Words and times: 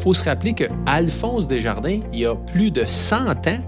Faut 0.00 0.14
se 0.14 0.24
rappeler 0.24 0.54
que 0.54 0.64
Alphonse 0.86 1.46
Desjardins, 1.46 2.00
il 2.14 2.20
y 2.20 2.26
a 2.26 2.34
plus 2.34 2.70
de 2.70 2.84
100 2.86 3.16
ans, 3.48 3.60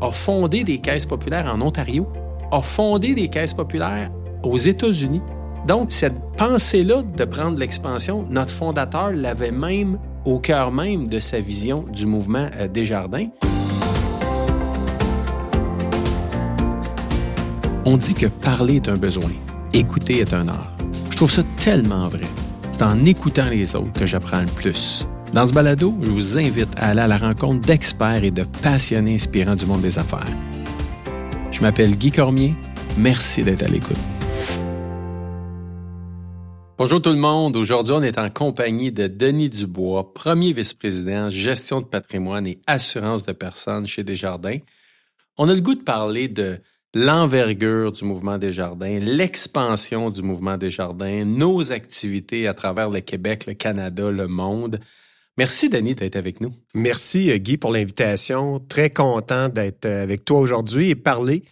a 0.00 0.12
fondé 0.12 0.62
des 0.62 0.78
caisses 0.78 1.04
populaires 1.04 1.52
en 1.52 1.60
Ontario, 1.60 2.06
a 2.52 2.60
fondé 2.60 3.12
des 3.14 3.26
caisses 3.26 3.54
populaires 3.54 4.08
aux 4.44 4.56
États-Unis. 4.56 5.20
Donc, 5.66 5.90
cette 5.90 6.14
pensée-là 6.36 7.02
de 7.02 7.24
prendre 7.24 7.58
l'expansion, 7.58 8.24
notre 8.30 8.54
fondateur 8.54 9.10
l'avait 9.10 9.50
même 9.50 9.98
au 10.24 10.38
cœur 10.38 10.70
même 10.70 11.08
de 11.08 11.18
sa 11.18 11.40
vision 11.40 11.84
du 11.92 12.06
mouvement 12.06 12.48
euh, 12.56 12.68
Desjardins. 12.68 13.26
On 17.84 17.96
dit 17.96 18.14
que 18.14 18.26
parler 18.26 18.76
est 18.76 18.88
un 18.88 18.96
besoin, 18.96 19.30
écouter 19.72 20.20
est 20.20 20.34
un 20.34 20.46
art. 20.46 20.72
Je 21.10 21.16
trouve 21.16 21.32
ça 21.32 21.42
tellement 21.58 22.08
vrai. 22.08 22.28
C'est 22.70 22.82
en 22.82 23.04
écoutant 23.04 23.50
les 23.50 23.74
autres 23.74 23.92
que 23.92 24.06
j'apprends 24.06 24.40
le 24.40 24.46
plus. 24.46 25.04
Dans 25.32 25.46
ce 25.46 25.52
balado, 25.52 25.94
je 26.02 26.10
vous 26.10 26.38
invite 26.38 26.76
à 26.76 26.88
aller 26.88 27.02
à 27.02 27.06
la 27.06 27.16
rencontre 27.16 27.64
d'experts 27.64 28.24
et 28.24 28.32
de 28.32 28.42
passionnés 28.62 29.14
inspirants 29.14 29.54
du 29.54 29.64
monde 29.64 29.80
des 29.80 29.96
affaires. 29.96 30.26
Je 31.52 31.60
m'appelle 31.60 31.96
Guy 31.96 32.10
Cormier. 32.10 32.56
Merci 32.98 33.44
d'être 33.44 33.62
à 33.62 33.68
l'écoute. 33.68 33.96
Bonjour 36.76 37.00
tout 37.00 37.10
le 37.10 37.16
monde. 37.16 37.56
Aujourd'hui, 37.56 37.94
on 37.96 38.02
est 38.02 38.18
en 38.18 38.28
compagnie 38.28 38.90
de 38.90 39.06
Denis 39.06 39.50
Dubois, 39.50 40.12
premier 40.12 40.52
vice-président 40.52 41.30
gestion 41.30 41.80
de 41.80 41.86
patrimoine 41.86 42.48
et 42.48 42.60
assurance 42.66 43.24
de 43.24 43.32
personnes 43.32 43.86
chez 43.86 44.02
Desjardins. 44.02 44.58
On 45.38 45.48
a 45.48 45.54
le 45.54 45.60
goût 45.60 45.76
de 45.76 45.82
parler 45.82 46.26
de 46.26 46.58
l'envergure 46.92 47.92
du 47.92 48.04
mouvement 48.04 48.36
Desjardins, 48.36 48.98
l'expansion 48.98 50.10
du 50.10 50.22
mouvement 50.22 50.56
Desjardins, 50.56 51.24
nos 51.24 51.70
activités 51.70 52.48
à 52.48 52.54
travers 52.54 52.90
le 52.90 52.98
Québec, 52.98 53.46
le 53.46 53.54
Canada, 53.54 54.10
le 54.10 54.26
monde. 54.26 54.80
Merci, 55.38 55.68
Denis, 55.68 55.94
d'être 55.94 56.16
avec 56.16 56.40
nous. 56.40 56.52
Merci, 56.74 57.38
Guy, 57.40 57.56
pour 57.56 57.72
l'invitation. 57.72 58.60
Très 58.60 58.90
content 58.90 59.48
d'être 59.48 59.86
avec 59.86 60.24
toi 60.24 60.40
aujourd'hui 60.40 60.90
et 60.90 60.94
parler 60.94 61.44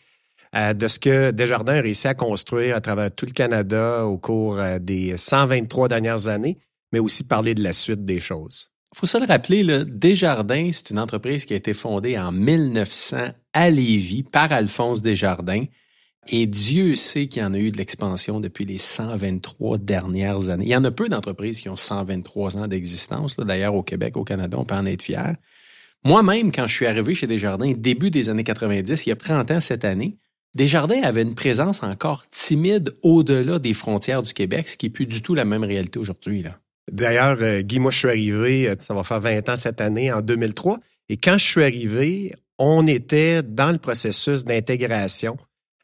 euh, 0.55 0.73
de 0.73 0.89
ce 0.89 0.99
que 0.99 1.31
Desjardins 1.31 1.77
a 1.77 1.81
réussi 1.81 2.09
à 2.09 2.15
construire 2.15 2.77
à 2.77 2.81
travers 2.81 3.15
tout 3.15 3.27
le 3.27 3.33
Canada 3.33 4.07
au 4.07 4.19
cours 4.19 4.59
euh, 4.59 4.79
des 4.79 5.17
123 5.17 5.89
dernières 5.89 6.29
années, 6.29 6.59
mais 6.93 6.99
aussi 6.99 7.25
parler 7.25 7.55
de 7.55 7.63
la 7.63 7.73
suite 7.73 8.05
des 8.05 8.21
choses. 8.21 8.71
Il 8.95 8.99
faut 8.99 9.07
se 9.07 9.19
le 9.19 9.27
rappeler, 9.27 9.63
là, 9.63 9.85
Desjardins, 9.85 10.71
c'est 10.73 10.91
une 10.91 10.99
entreprise 10.99 11.45
qui 11.45 11.53
a 11.53 11.57
été 11.57 11.75
fondée 11.75 12.19
en 12.19 12.33
1900 12.33 13.17
à 13.53 13.71
Lévis 13.71 14.23
par 14.23 14.51
Alphonse 14.51 15.03
Desjardins. 15.03 15.65
Et 16.27 16.47
Dieu 16.47 16.95
sait 16.95 17.27
qu'il 17.27 17.43
y 17.43 17.45
en 17.45 17.55
a 17.55 17.59
eu 17.59 17.71
de 17.71 17.79
l'expansion 17.79 18.41
depuis 18.41 18.65
les 18.65 18.79
123 18.79 19.79
dernières 19.79 20.51
années. 20.51 20.67
Il 20.67 20.71
y 20.71 20.77
en 20.77 20.85
a 20.85 20.91
peu 20.91 21.09
d'entreprises 21.09 21.61
qui 21.61 21.69
ont 21.69 21.77
123 21.77 22.59
ans 22.59 22.67
d'existence. 22.67 23.37
D'ailleurs, 23.37 23.75
au 23.75 23.83
Québec, 23.83 24.17
au 24.17 24.25
Canada, 24.25 24.59
on 24.59 24.65
peut 24.65 24.75
en 24.75 24.85
être 24.85 25.03
fier. 25.03 25.37
Moi-même, 26.05 26.53
quand 26.53 26.67
je 26.67 26.75
suis 26.75 26.87
arrivé 26.87 27.15
chez 27.15 27.27
Desjardins, 27.27 27.73
début 27.77 28.11
des 28.11 28.29
années 28.29 28.45
90, 28.45 29.07
il 29.07 29.09
y 29.09 29.13
a 29.13 29.17
30 29.17 29.51
ans 29.51 29.61
cette 29.61 29.85
année, 29.85 30.19
Desjardins 30.55 31.03
avait 31.03 31.23
une 31.23 31.35
présence 31.35 31.83
encore 31.83 32.29
timide 32.31 32.95
au-delà 33.03 33.59
des 33.59 33.75
frontières 33.75 34.23
du 34.23 34.33
Québec, 34.33 34.69
ce 34.69 34.77
qui 34.77 34.87
n'est 34.87 34.91
plus 34.91 35.07
du 35.07 35.23
tout 35.23 35.35
la 35.35 35.45
même 35.45 35.65
réalité 35.65 35.99
aujourd'hui. 35.99 36.45
D'ailleurs, 36.91 37.39
euh, 37.41 37.63
Guy, 37.63 37.79
moi, 37.79 37.91
je 37.91 37.99
suis 37.99 38.09
arrivé, 38.09 38.69
euh, 38.69 38.75
ça 38.81 38.95
va 38.95 39.05
faire 39.05 39.21
20 39.21 39.49
ans 39.49 39.57
cette 39.57 39.81
année, 39.81 40.11
en 40.13 40.21
2003. 40.21 40.79
Et 41.09 41.17
quand 41.17 41.39
je 41.39 41.45
suis 41.45 41.63
arrivé, 41.63 42.33
on 42.59 42.87
était 42.87 43.43
dans 43.43 43.73
le 43.73 43.79
processus 43.79 44.45
d'intégration 44.45 45.37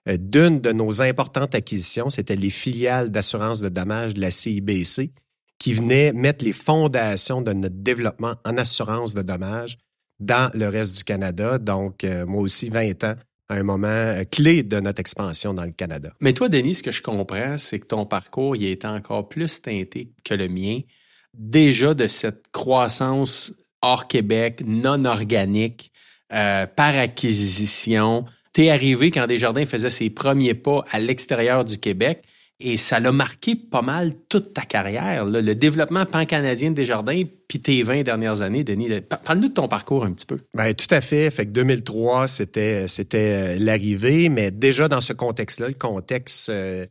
d'une 0.07 0.61
de 0.61 0.73
nos 0.73 1.01
importantes 1.03 1.55
acquisitions. 1.55 2.11
C'était 2.11 2.37
les 2.37 2.51
filiales 2.51 3.11
d'assurance 3.11 3.61
de 3.61 3.69
dommages 3.69 4.15
de 4.15 4.21
la 4.21 4.31
CIBC 4.31 5.13
qui 5.59 5.73
venaient 5.73 6.13
mettre 6.13 6.45
les 6.45 6.53
fondations 6.53 7.41
de 7.41 7.53
notre 7.53 7.77
développement 7.77 8.35
en 8.45 8.57
assurance 8.57 9.15
de 9.15 9.23
dommages 9.23 9.79
dans 10.21 10.51
le 10.55 10.69
reste 10.69 10.97
du 10.97 11.05
Canada. 11.05 11.59
Donc, 11.59 12.05
moi 12.27 12.43
aussi, 12.43 12.69
20 12.69 13.05
ans 13.05 13.15
un 13.49 13.63
moment 13.63 13.89
euh, 13.89 14.25
clé 14.25 14.63
de 14.63 14.81
notre 14.81 15.01
expansion 15.01 15.55
dans 15.55 15.65
le 15.65 15.73
Canada. 15.73 16.13
Mais 16.21 16.33
toi, 16.33 16.49
Denis, 16.49 16.77
ce 16.77 16.83
que 16.83 16.93
je 16.93 17.03
comprends, 17.03 17.59
c'est 17.59 17.79
que 17.79 17.87
ton 17.87 18.07
parcours 18.07 18.57
il 18.57 18.67
a 18.67 18.71
été 18.71 18.87
encore 18.87 19.29
plus 19.29 19.61
teinté 19.61 20.13
que 20.25 20.35
le 20.35 20.49
mien, 20.49 20.81
déjà 21.35 21.95
de 21.95 22.09
cette 22.09 22.51
croissance 22.53 23.53
hors 23.83 24.09
Québec, 24.09 24.63
non 24.65 25.05
organique, 25.05 25.93
euh, 26.33 26.67
par 26.67 26.97
acquisition. 26.97 28.25
T'es 28.55 28.71
arrivé 28.71 29.11
quand 29.11 29.27
Desjardins 29.27 29.67
faisait 29.67 29.91
ses 29.91 30.11
premiers 30.11 30.55
pas 30.55 30.85
à 30.93 31.01
l'extérieur 31.01 31.65
du 31.65 31.77
Québec 31.77 32.23
et 32.61 32.77
ça 32.77 33.01
l'a 33.01 33.11
marqué 33.11 33.57
pas 33.57 33.83
mal 33.83 34.15
toute 34.29 34.55
ta 34.55 34.63
carrière, 34.63 35.25
le 35.25 35.55
développement 35.55 36.07
pan-canadien 36.07 36.71
de 36.71 36.77
Desjardins, 36.77 37.23
puis 37.49 37.61
tes 37.61 37.83
20 37.83 38.05
dernières 38.05 38.43
années, 38.43 38.63
Denis. 38.63 38.89
Parle-nous 39.25 39.49
de 39.49 39.55
ton 39.55 39.67
parcours 39.67 40.05
un 40.05 40.13
petit 40.13 40.25
peu. 40.25 40.39
Bien, 40.55 40.73
tout 40.73 40.87
à 40.91 41.01
fait. 41.01 41.31
Fait 41.33 41.47
que 41.47 41.51
2003, 41.51 42.29
c'était, 42.29 42.87
c'était 42.87 43.57
euh, 43.57 43.57
l'arrivée, 43.59 44.29
mais 44.29 44.53
déjà 44.53 44.87
dans 44.87 45.01
ce 45.01 45.13
contexte-là, 45.13 45.67
le 45.67 45.75
contexte 45.75 46.49
euh, 46.49 46.87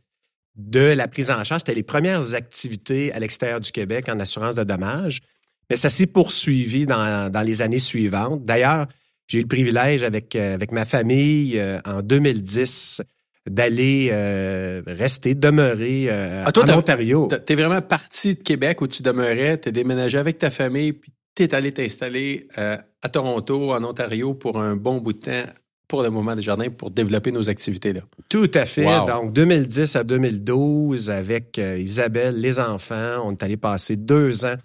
de 0.56 0.80
la 0.80 1.08
prise 1.08 1.30
en 1.30 1.42
charge, 1.44 1.62
c'était 1.62 1.74
les 1.74 1.82
premières 1.82 2.34
activités 2.34 3.10
à 3.14 3.18
l'extérieur 3.18 3.60
du 3.60 3.72
Québec 3.72 4.10
en 4.10 4.20
assurance 4.20 4.54
de 4.54 4.64
dommages. 4.64 5.22
Mais 5.70 5.76
ça 5.76 5.88
s'est 5.88 6.06
poursuivi 6.06 6.84
dans, 6.84 7.32
dans 7.32 7.40
les 7.40 7.62
années 7.62 7.78
suivantes. 7.78 8.44
D'ailleurs, 8.44 8.86
j'ai 9.26 9.38
eu 9.38 9.42
le 9.42 9.48
privilège 9.48 10.02
avec, 10.02 10.36
euh, 10.36 10.54
avec 10.54 10.72
ma 10.72 10.84
famille 10.84 11.60
en 11.84 12.02
2010 12.02 13.02
d'aller 13.48 14.08
euh, 14.10 14.82
rester, 14.86 15.34
demeurer 15.34 16.06
euh, 16.08 16.44
ah, 16.46 16.52
en 16.56 16.78
Ontario. 16.78 17.28
Tu 17.46 17.52
es 17.52 17.56
vraiment 17.56 17.82
parti 17.82 18.34
de 18.34 18.40
Québec 18.40 18.80
où 18.80 18.86
tu 18.86 19.02
demeurais, 19.02 19.60
tu 19.60 19.68
es 19.68 19.72
déménagé 19.72 20.18
avec 20.18 20.38
ta 20.38 20.50
famille, 20.50 20.94
puis 20.94 21.12
tu 21.34 21.42
es 21.42 21.54
allé 21.54 21.72
t'installer 21.72 22.48
euh, 22.56 22.78
à 23.02 23.08
Toronto, 23.08 23.72
en 23.72 23.84
Ontario, 23.84 24.34
pour 24.34 24.58
un 24.58 24.76
bon 24.76 24.98
bout 24.98 25.12
de 25.12 25.18
temps 25.18 25.52
pour 25.86 26.02
le 26.02 26.08
mouvement 26.08 26.34
des 26.34 26.42
jardins 26.42 26.70
pour 26.70 26.90
développer 26.90 27.30
nos 27.30 27.50
activités 27.50 27.92
là. 27.92 28.00
Tout 28.30 28.50
à 28.54 28.64
fait. 28.64 28.84
Donc 29.06 29.34
2010 29.34 29.96
à 29.96 30.04
2012 30.04 31.10
avec 31.10 31.58
Isabelle, 31.58 32.40
les 32.40 32.58
enfants, 32.58 33.22
on 33.26 33.32
est 33.32 33.42
allé 33.42 33.58
passer 33.58 33.96
deux 33.96 34.46
ans 34.46 34.56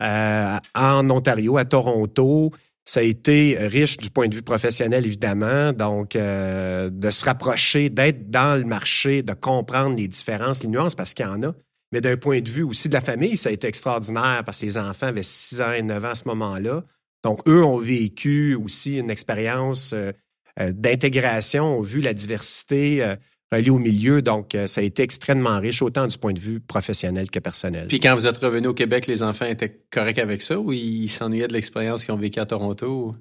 en 0.00 1.10
Ontario, 1.10 1.58
à 1.58 1.66
Toronto. 1.66 2.52
Ça 2.84 3.00
a 3.00 3.02
été 3.04 3.56
riche 3.60 3.96
du 3.96 4.10
point 4.10 4.28
de 4.28 4.34
vue 4.34 4.42
professionnel, 4.42 5.06
évidemment. 5.06 5.72
Donc, 5.72 6.16
euh, 6.16 6.90
de 6.90 7.10
se 7.10 7.24
rapprocher, 7.24 7.90
d'être 7.90 8.30
dans 8.30 8.58
le 8.58 8.64
marché, 8.64 9.22
de 9.22 9.34
comprendre 9.34 9.96
les 9.96 10.08
différences, 10.08 10.62
les 10.62 10.68
nuances, 10.68 10.94
parce 10.94 11.14
qu'il 11.14 11.24
y 11.24 11.28
en 11.28 11.42
a. 11.44 11.52
Mais 11.92 12.00
d'un 12.00 12.16
point 12.16 12.40
de 12.40 12.48
vue 12.48 12.64
aussi 12.64 12.88
de 12.88 12.94
la 12.94 13.00
famille, 13.00 13.36
ça 13.36 13.50
a 13.50 13.52
été 13.52 13.68
extraordinaire 13.68 14.42
parce 14.44 14.58
que 14.58 14.66
les 14.66 14.78
enfants 14.78 15.08
avaient 15.08 15.22
6 15.22 15.60
ans 15.60 15.72
et 15.72 15.82
9 15.82 16.04
ans 16.04 16.08
à 16.08 16.14
ce 16.14 16.26
moment-là. 16.28 16.84
Donc, 17.22 17.46
eux 17.46 17.62
ont 17.62 17.78
vécu 17.78 18.56
aussi 18.56 18.98
une 18.98 19.10
expérience 19.10 19.92
euh, 19.92 20.10
euh, 20.58 20.72
d'intégration, 20.72 21.78
ont 21.78 21.82
vu 21.82 22.00
la 22.00 22.14
diversité 22.14 23.16
relié 23.52 23.70
au 23.70 23.78
milieu. 23.78 24.22
Donc, 24.22 24.54
euh, 24.54 24.66
ça 24.66 24.80
a 24.80 24.84
été 24.84 25.02
extrêmement 25.02 25.58
riche, 25.60 25.82
autant 25.82 26.06
du 26.06 26.16
point 26.18 26.32
de 26.32 26.38
vue 26.38 26.60
professionnel 26.60 27.30
que 27.30 27.38
personnel. 27.38 27.86
Puis 27.88 28.00
quand 28.00 28.14
vous 28.14 28.26
êtes 28.26 28.38
revenu 28.38 28.68
au 28.68 28.74
Québec, 28.74 29.06
les 29.06 29.22
enfants 29.22 29.44
étaient 29.44 29.80
corrects 29.90 30.18
avec 30.18 30.42
ça 30.42 30.58
ou 30.58 30.72
ils 30.72 31.08
s'ennuyaient 31.08 31.48
de 31.48 31.52
l'expérience 31.52 32.04
qu'ils 32.04 32.14
ont 32.14 32.18
vécue 32.18 32.40
à 32.40 32.46
Toronto? 32.46 33.14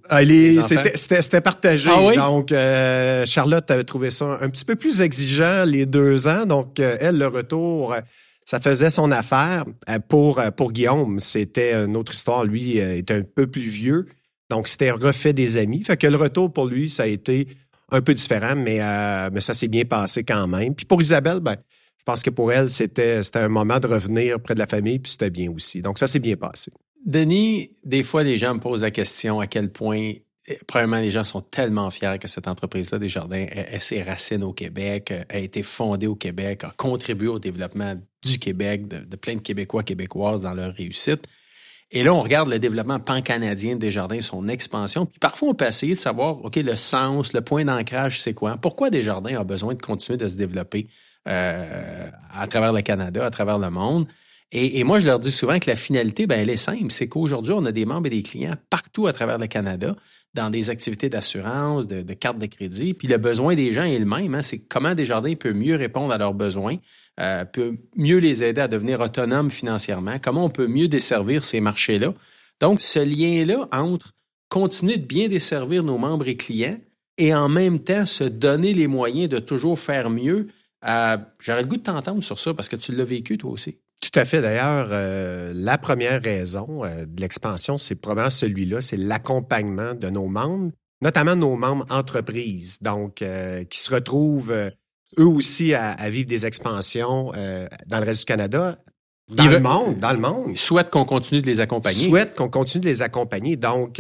C'était 0.96 1.42
partagé. 1.42 1.90
Ah 1.92 2.16
donc, 2.16 2.52
euh, 2.52 3.26
Charlotte 3.26 3.70
avait 3.70 3.84
trouvé 3.84 4.10
ça 4.10 4.38
un 4.42 4.50
petit 4.50 4.66
peu 4.66 4.76
plus 4.76 5.02
exigeant 5.02 5.64
les 5.66 5.86
deux 5.86 6.28
ans. 6.28 6.46
Donc, 6.46 6.80
euh, 6.80 6.98
elle, 7.00 7.18
le 7.18 7.28
retour 7.28 7.96
ça 8.44 8.60
faisait 8.60 8.90
son 8.90 9.12
affaire. 9.12 9.66
Pour, 10.10 10.42
pour 10.58 10.74
Guillaume, 10.74 11.20
c'était 11.20 11.74
une 11.74 11.96
autre 11.96 12.12
histoire. 12.12 12.44
Lui 12.44 12.80
était 12.80 13.14
un 13.14 13.22
peu 13.22 13.48
plus 13.48 13.62
vieux. 13.62 14.08
Donc, 14.50 14.68
c'était 14.68 14.92
refait 14.92 15.32
des 15.32 15.56
amis. 15.56 15.84
Fait 15.84 15.96
que 15.96 16.08
le 16.08 16.18
retour 16.18 16.52
pour 16.52 16.66
lui, 16.66 16.90
ça 16.90 17.04
a 17.04 17.06
été 17.06 17.48
un 17.92 18.02
peu 18.02 18.14
différent, 18.14 18.56
mais, 18.56 18.82
euh, 18.82 19.30
mais 19.32 19.42
ça 19.42 19.54
s'est 19.54 19.68
bien 19.68 19.86
passé 19.86 20.24
quand 20.24 20.48
même. 20.48 20.74
Puis 20.74 20.86
pour 20.86 21.02
Isabelle, 21.02 21.40
ben, 21.40 21.58
je 22.00 22.04
pense 22.04 22.24
que 22.24 22.30
pour 22.30 22.52
elle, 22.52 22.70
c'était, 22.70 23.20
un 23.36 23.50
moment 23.50 23.80
de 23.80 23.88
revenir 23.88 24.40
près 24.40 24.54
de 24.54 24.60
la 24.60 24.68
famille, 24.68 25.00
puis 25.00 25.12
c'était 25.12 25.30
bien 25.30 25.52
aussi. 25.52 25.82
Donc 25.82 26.00
ça 26.00 26.08
s'est 26.08 26.20
bien 26.20 26.36
passé. 26.36 26.72
Denis, 27.06 27.72
des 27.84 28.04
fois, 28.04 28.24
les 28.24 28.38
gens 28.38 28.56
me 28.56 28.60
posent 28.60 28.82
la 28.82 28.92
question 28.92 29.40
à 29.40 29.48
quel 29.48 29.72
point 29.72 30.14
eh, 30.48 30.60
Premièrement, 30.68 31.00
les 31.00 31.12
gens 31.12 31.24
sont 31.24 31.42
tellement 31.42 31.92
fiers 31.92 32.18
que 32.20 32.28
cette 32.28 32.48
entreprise-là, 32.48 32.98
Desjardins, 32.98 33.46
ait, 33.50 33.80
ses 33.80 34.02
racines 34.02 34.44
au 34.44 34.54
Québec, 34.54 35.14
a 35.30 35.38
été 35.38 35.62
fondée 35.62 36.08
au 36.08 36.16
Québec, 36.16 36.64
a 36.64 36.74
contribué 36.78 37.28
au 37.28 37.40
développement 37.40 37.94
du 38.24 38.40
Québec, 38.40 38.88
de, 38.88 39.00
de 39.00 39.16
plein 39.16 39.36
de 39.36 39.42
Québécois, 39.42 39.84
Québécoises 39.84 40.42
dans 40.42 40.54
leur 40.54 40.74
réussite. 40.74 41.28
Et 41.94 42.04
là, 42.04 42.14
on 42.14 42.22
regarde 42.22 42.50
le 42.50 42.58
développement 42.58 43.00
pan-canadien 43.00 43.76
de 43.76 43.80
Desjardins, 43.80 44.22
son 44.22 44.48
expansion. 44.48 45.06
Puis 45.06 45.20
parfois, 45.20 45.50
on 45.50 45.54
peut 45.54 45.68
essayer 45.68 45.94
de 45.94 46.00
savoir, 46.00 46.44
OK, 46.46 46.56
le 46.56 46.78
sens, 46.78 47.34
le 47.34 47.42
point 47.42 47.66
d'ancrage, 47.66 48.22
c'est 48.22 48.34
quoi? 48.34 48.56
Pourquoi 48.56 48.90
Desjardins 48.90 49.38
a 49.38 49.44
besoin 49.44 49.74
de 49.74 49.82
continuer 49.82 50.18
de 50.18 50.28
se 50.30 50.38
développer 50.38 50.88
euh, 51.28 52.10
à 52.34 52.48
travers 52.48 52.72
le 52.72 52.82
Canada, 52.82 53.26
à 53.26 53.30
travers 53.30 53.60
le 53.60 53.70
monde? 53.70 54.08
Et, 54.54 54.84
moi, 54.84 55.00
je 55.00 55.06
leur 55.06 55.20
dis 55.20 55.32
souvent 55.32 55.60
que 55.60 55.70
la 55.70 55.78
finalité, 55.78 56.28
ben, 56.28 56.38
elle 56.38 56.50
est 56.50 56.58
simple. 56.58 56.92
C'est 56.92 57.08
qu'aujourd'hui, 57.08 57.54
on 57.56 57.64
a 57.64 57.72
des 57.72 57.86
membres 57.86 58.08
et 58.08 58.10
des 58.10 58.22
clients 58.22 58.56
partout 58.70 59.08
à 59.08 59.14
travers 59.14 59.38
le 59.38 59.48
Canada 59.48 59.96
dans 60.34 60.50
des 60.50 60.70
activités 60.70 61.10
d'assurance, 61.10 61.88
de, 61.88 62.02
de 62.02 62.14
cartes 62.14 62.38
de 62.38 62.48
crédit. 62.48 62.94
Puis 62.94 63.08
le 63.08 63.18
besoin 63.18 63.56
des 63.56 63.72
gens 63.72 63.84
est 63.84 64.00
le 64.00 64.06
même. 64.06 64.36
Hein, 64.36 64.42
c'est 64.42 64.60
comment 64.60 64.94
Desjardins 64.94 65.36
peut 65.36 65.54
mieux 65.54 65.76
répondre 65.76 66.14
à 66.14 66.18
leurs 66.18 66.34
besoins, 66.34 66.78
euh, 67.20 67.46
peut 67.46 67.78
mieux 67.96 68.18
les 68.18 68.44
aider 68.44 68.60
à 68.60 68.68
devenir 68.68 69.00
autonomes 69.00 69.52
financièrement, 69.52 70.18
comment 70.22 70.46
on 70.46 70.50
peut 70.50 70.68
mieux 70.68 70.90
desservir 70.90 71.44
ces 71.44 71.62
marchés-là. 71.62 72.14
Donc, 72.60 72.82
ce 72.82 73.00
lien-là 73.00 73.70
entre 73.72 74.14
continuer 74.50 74.98
de 74.98 75.06
bien 75.06 75.30
desservir 75.30 75.84
nos 75.84 75.98
membres 75.98 76.28
et 76.28 76.36
clients 76.36 76.78
et 77.18 77.34
en 77.34 77.48
même 77.48 77.80
temps 77.80 78.06
se 78.06 78.26
donner 78.26 78.74
les 78.74 78.88
moyens 78.88 79.30
de 79.30 79.40
toujours 79.40 79.80
faire 79.80 80.10
mieux, 80.10 80.50
euh, 80.86 81.18
j'aurais 81.40 81.62
le 81.62 81.68
goût 81.68 81.78
de 81.78 81.84
t'entendre 81.84 82.24
sur 82.24 82.38
ça 82.38 82.54
parce 82.54 82.68
que 82.68 82.76
tu 82.76 82.92
l'as 82.92 83.04
vécu 83.04 83.38
toi 83.38 83.52
aussi. 83.52 83.78
Tout 84.02 84.20
à 84.20 84.26
fait. 84.26 84.42
D'ailleurs, 84.42 84.90
euh, 84.92 85.54
la 85.56 85.78
première 85.78 86.22
raison 86.22 86.84
euh, 86.84 87.06
de 87.06 87.22
l'expansion, 87.22 87.78
c'est 87.78 87.96
probablement 87.96 88.32
celui-là, 88.32 88.82
c'est 88.82 88.98
l'accompagnement 88.98 89.94
de 89.94 90.10
nos 90.10 90.28
membres, 90.28 90.72
notamment 91.02 91.36
nos 91.36 91.56
membres 91.56 91.86
entreprises, 91.90 92.80
donc 92.82 93.24
qui 93.70 93.80
se 93.80 93.94
retrouvent 93.94 94.52
eux 94.52 95.26
aussi 95.26 95.74
à, 95.74 96.10
vivre 96.10 96.28
des 96.28 96.46
expansions 96.46 97.32
dans 97.88 98.00
le 98.00 98.06
reste 98.06 98.20
du 98.22 98.26
Canada. 98.26 98.78
Dans 99.30 99.48
le 99.48 99.60
monde, 99.60 100.00
dans 100.00 100.12
le 100.12 100.20
monde. 100.20 100.46
Ils 100.50 100.58
souhaitent 100.58 100.90
qu'on 100.90 101.06
continue 101.06 101.42
de 101.42 101.48
les 101.48 101.60
accompagner. 101.60 102.04
Ils 102.04 102.10
souhaitent 102.10 102.36
qu'on 102.36 102.50
continue 102.50 102.82
de 102.84 102.90
les 102.90 103.02
accompagner. 103.02 103.56
Donc, 103.56 104.00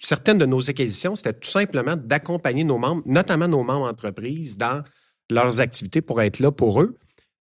certaines 0.00 0.38
de 0.38 0.46
nos 0.46 0.68
acquisitions, 0.68 1.14
c'était 1.14 1.34
tout 1.34 1.48
simplement 1.48 1.94
d'accompagner 1.96 2.64
nos 2.64 2.78
membres, 2.78 3.02
notamment 3.06 3.48
nos 3.48 3.62
membres 3.62 3.86
entreprises, 3.88 4.56
dans 4.56 4.82
leurs 5.30 5.60
activités 5.60 6.00
pour 6.00 6.22
être 6.22 6.40
là 6.40 6.50
pour 6.50 6.80
eux. 6.80 6.96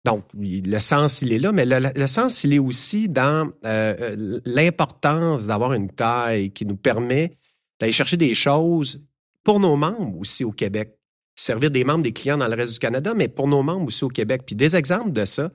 Donc, 0.06 0.24
le 0.36 0.80
sens, 0.80 1.24
il 1.24 1.34
est 1.34 1.40
là, 1.40 1.52
mais 1.52 1.66
le, 1.66 2.06
sens, 2.06 2.44
il 2.44 2.54
est 2.54 2.60
aussi 2.60 3.10
dans 3.10 3.50
euh, 3.66 3.96
euh, 4.00 4.40
l'importance 4.46 5.48
d'avoir 5.48 5.74
une 5.74 5.90
taille 5.90 6.52
qui 6.52 6.64
nous 6.68 6.76
permet 6.76 7.40
d'aller 7.80 7.92
chercher 7.92 8.16
des 8.16 8.36
choses 8.36 9.02
pour 9.44 9.60
nos 9.60 9.76
membres 9.76 10.20
aussi 10.20 10.44
au 10.44 10.52
Québec. 10.52 10.96
Servir 11.36 11.72
des 11.72 11.84
membres, 11.84 12.04
des 12.04 12.12
clients 12.12 12.38
dans 12.38 12.48
le 12.48 12.54
reste 12.54 12.74
du 12.74 12.80
Canada, 12.80 13.14
mais 13.16 13.28
pour 13.28 13.48
nos 13.48 13.64
membres 13.64 13.88
aussi 13.88 14.04
au 14.04 14.10
Québec. 14.10 14.44
Puis 14.46 14.56
des 14.56 14.76
exemples 14.76 15.12
de 15.12 15.26
ça, 15.26 15.50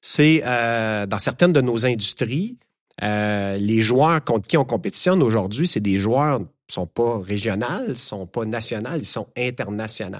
c'est 0.00 0.42
euh, 0.44 1.06
dans 1.06 1.20
certaines 1.20 1.52
de 1.52 1.60
nos 1.60 1.86
industries, 1.86 2.58
les 3.00 3.80
joueurs 3.82 4.22
contre 4.24 4.48
qui 4.48 4.56
on 4.56 4.64
compétitionne 4.64 5.22
aujourd'hui, 5.22 5.68
c'est 5.68 5.80
des 5.80 6.00
joueurs 6.00 6.40
qui 6.40 6.44
ne 6.44 6.72
sont 6.72 6.86
pas 6.88 7.20
régionaux, 7.20 7.86
ne 7.88 7.94
sont 7.94 8.26
pas 8.26 8.44
nationaux, 8.44 8.96
ils 8.96 9.06
sont 9.06 9.28
internationaux. 9.36 10.18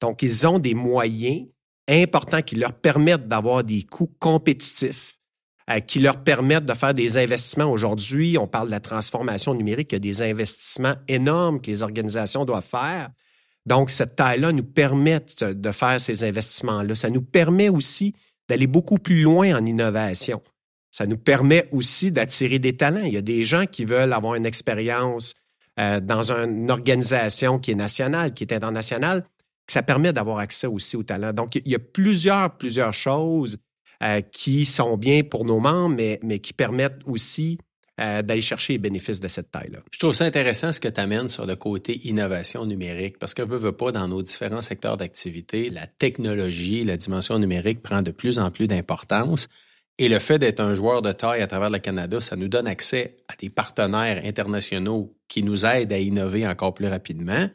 Donc, 0.00 0.22
ils 0.22 0.46
ont 0.46 0.60
des 0.60 0.74
moyens 0.74 1.46
importants 1.88 2.42
qui 2.42 2.56
leur 2.56 2.72
permettent 2.72 3.28
d'avoir 3.28 3.64
des 3.64 3.82
coûts 3.82 4.12
compétitifs, 4.18 5.18
euh, 5.70 5.80
qui 5.80 6.00
leur 6.00 6.22
permettent 6.22 6.66
de 6.66 6.74
faire 6.74 6.94
des 6.94 7.18
investissements. 7.18 7.70
Aujourd'hui, 7.70 8.38
on 8.38 8.46
parle 8.46 8.66
de 8.68 8.72
la 8.72 8.80
transformation 8.80 9.54
numérique, 9.54 9.92
il 9.92 9.94
y 9.94 9.96
a 9.96 10.00
des 10.00 10.22
investissements 10.22 10.94
énormes 11.08 11.60
que 11.60 11.70
les 11.70 11.82
organisations 11.82 12.44
doivent 12.44 12.64
faire. 12.64 13.10
Donc, 13.66 13.90
cette 13.90 14.14
taille-là 14.16 14.52
nous 14.52 14.64
permet 14.64 15.20
de 15.40 15.72
faire 15.72 16.00
ces 16.00 16.22
investissements-là. 16.24 16.94
Ça 16.94 17.10
nous 17.10 17.22
permet 17.22 17.68
aussi 17.68 18.14
d'aller 18.48 18.68
beaucoup 18.68 18.98
plus 18.98 19.22
loin 19.22 19.56
en 19.56 19.66
innovation. 19.66 20.40
Ça 20.92 21.06
nous 21.06 21.18
permet 21.18 21.68
aussi 21.72 22.12
d'attirer 22.12 22.60
des 22.60 22.76
talents. 22.76 23.02
Il 23.04 23.12
y 23.12 23.16
a 23.16 23.22
des 23.22 23.44
gens 23.44 23.66
qui 23.66 23.84
veulent 23.84 24.12
avoir 24.12 24.36
une 24.36 24.46
expérience 24.46 25.34
euh, 25.80 26.00
dans 26.00 26.32
une 26.32 26.70
organisation 26.70 27.58
qui 27.58 27.72
est 27.72 27.74
nationale, 27.74 28.32
qui 28.32 28.44
est 28.44 28.52
internationale 28.52 29.24
ça 29.66 29.82
permet 29.82 30.12
d'avoir 30.12 30.38
accès 30.38 30.66
aussi 30.66 30.96
au 30.96 31.02
talent. 31.02 31.32
Donc, 31.32 31.56
il 31.56 31.68
y 31.68 31.74
a 31.74 31.78
plusieurs, 31.78 32.56
plusieurs 32.56 32.94
choses 32.94 33.58
euh, 34.02 34.20
qui 34.20 34.64
sont 34.64 34.96
bien 34.96 35.22
pour 35.22 35.44
nos 35.44 35.58
membres, 35.58 35.96
mais, 35.96 36.20
mais 36.22 36.38
qui 36.38 36.52
permettent 36.52 37.00
aussi 37.06 37.58
euh, 37.98 38.20
d'aller 38.20 38.42
chercher 38.42 38.74
les 38.74 38.78
bénéfices 38.78 39.20
de 39.20 39.28
cette 39.28 39.50
taille-là. 39.50 39.78
Je 39.90 39.98
trouve 39.98 40.14
ça 40.14 40.24
intéressant 40.24 40.70
ce 40.70 40.80
que 40.80 40.88
tu 40.88 41.00
amènes 41.00 41.28
sur 41.28 41.46
le 41.46 41.56
côté 41.56 42.06
innovation 42.06 42.66
numérique, 42.66 43.18
parce 43.18 43.32
que 43.32 43.40
veut, 43.40 43.56
veut 43.56 43.72
pas, 43.72 43.90
dans 43.90 44.06
nos 44.06 44.22
différents 44.22 44.60
secteurs 44.60 44.98
d'activité, 44.98 45.70
la 45.70 45.86
technologie, 45.86 46.84
la 46.84 46.98
dimension 46.98 47.38
numérique 47.38 47.82
prend 47.82 48.02
de 48.02 48.10
plus 48.10 48.38
en 48.38 48.50
plus 48.50 48.66
d'importance. 48.66 49.48
Et 49.98 50.10
le 50.10 50.18
fait 50.18 50.38
d'être 50.38 50.60
un 50.60 50.74
joueur 50.74 51.00
de 51.00 51.10
taille 51.10 51.40
à 51.40 51.46
travers 51.46 51.70
le 51.70 51.78
Canada, 51.78 52.20
ça 52.20 52.36
nous 52.36 52.48
donne 52.48 52.66
accès 52.66 53.16
à 53.28 53.34
des 53.36 53.48
partenaires 53.48 54.20
internationaux 54.26 55.16
qui 55.26 55.42
nous 55.42 55.64
aident 55.64 55.94
à 55.94 55.98
innover 55.98 56.46
encore 56.46 56.74
plus 56.74 56.88
rapidement. 56.88 57.48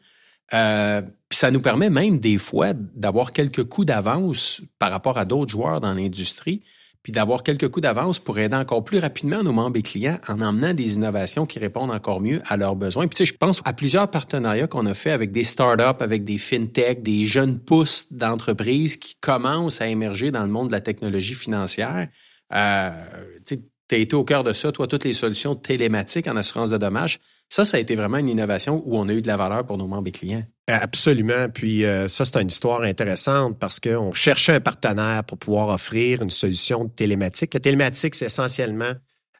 Euh, 0.54 1.02
ça 1.30 1.50
nous 1.50 1.60
permet 1.60 1.90
même 1.90 2.18
des 2.18 2.38
fois 2.38 2.72
d'avoir 2.74 3.32
quelques 3.32 3.64
coups 3.64 3.86
d'avance 3.86 4.60
par 4.78 4.90
rapport 4.90 5.18
à 5.18 5.24
d'autres 5.24 5.50
joueurs 5.50 5.80
dans 5.80 5.94
l'industrie, 5.94 6.62
puis 7.02 7.12
d'avoir 7.12 7.42
quelques 7.42 7.68
coups 7.68 7.82
d'avance 7.82 8.18
pour 8.18 8.38
aider 8.38 8.54
encore 8.54 8.84
plus 8.84 8.98
rapidement 8.98 9.42
nos 9.42 9.52
membres 9.52 9.76
et 9.76 9.82
clients 9.82 10.18
en 10.28 10.40
emmenant 10.40 10.72
des 10.72 10.94
innovations 10.94 11.46
qui 11.46 11.58
répondent 11.58 11.90
encore 11.90 12.20
mieux 12.20 12.40
à 12.46 12.56
leurs 12.56 12.76
besoins. 12.76 13.08
Puis 13.08 13.16
tu 13.16 13.24
sais, 13.26 13.32
je 13.32 13.36
pense 13.36 13.60
à 13.64 13.72
plusieurs 13.72 14.08
partenariats 14.08 14.68
qu'on 14.68 14.86
a 14.86 14.94
fait 14.94 15.10
avec 15.10 15.32
des 15.32 15.42
startups, 15.42 16.00
avec 16.00 16.24
des 16.24 16.38
fintechs, 16.38 17.02
des 17.02 17.26
jeunes 17.26 17.58
pousses 17.58 18.06
d'entreprises 18.12 18.96
qui 18.96 19.16
commencent 19.20 19.80
à 19.80 19.88
émerger 19.88 20.30
dans 20.30 20.44
le 20.44 20.50
monde 20.50 20.68
de 20.68 20.72
la 20.72 20.80
technologie 20.80 21.34
financière. 21.34 22.08
Euh, 22.54 22.90
tu 23.46 23.58
as 23.90 23.96
été 23.96 24.14
au 24.14 24.24
cœur 24.24 24.44
de 24.44 24.52
ça, 24.52 24.70
toi, 24.70 24.86
toutes 24.86 25.04
les 25.04 25.12
solutions 25.12 25.56
télématiques 25.56 26.28
en 26.28 26.36
assurance 26.36 26.70
de 26.70 26.76
dommages. 26.76 27.18
Ça, 27.52 27.66
ça 27.66 27.76
a 27.76 27.80
été 27.80 27.96
vraiment 27.96 28.16
une 28.16 28.30
innovation 28.30 28.82
où 28.86 28.96
on 28.96 29.10
a 29.10 29.12
eu 29.12 29.20
de 29.20 29.26
la 29.26 29.36
valeur 29.36 29.66
pour 29.66 29.76
nos 29.76 29.86
membres 29.86 30.08
et 30.08 30.10
clients. 30.10 30.42
Absolument. 30.68 31.50
Puis 31.52 31.84
euh, 31.84 32.08
ça, 32.08 32.24
c'est 32.24 32.40
une 32.40 32.48
histoire 32.48 32.80
intéressante 32.80 33.58
parce 33.58 33.78
qu'on 33.78 34.10
cherchait 34.12 34.54
un 34.54 34.60
partenaire 34.60 35.22
pour 35.24 35.36
pouvoir 35.36 35.68
offrir 35.68 36.22
une 36.22 36.30
solution 36.30 36.88
télématique. 36.88 37.52
La 37.52 37.60
télématique, 37.60 38.14
c'est 38.14 38.24
essentiellement 38.24 38.94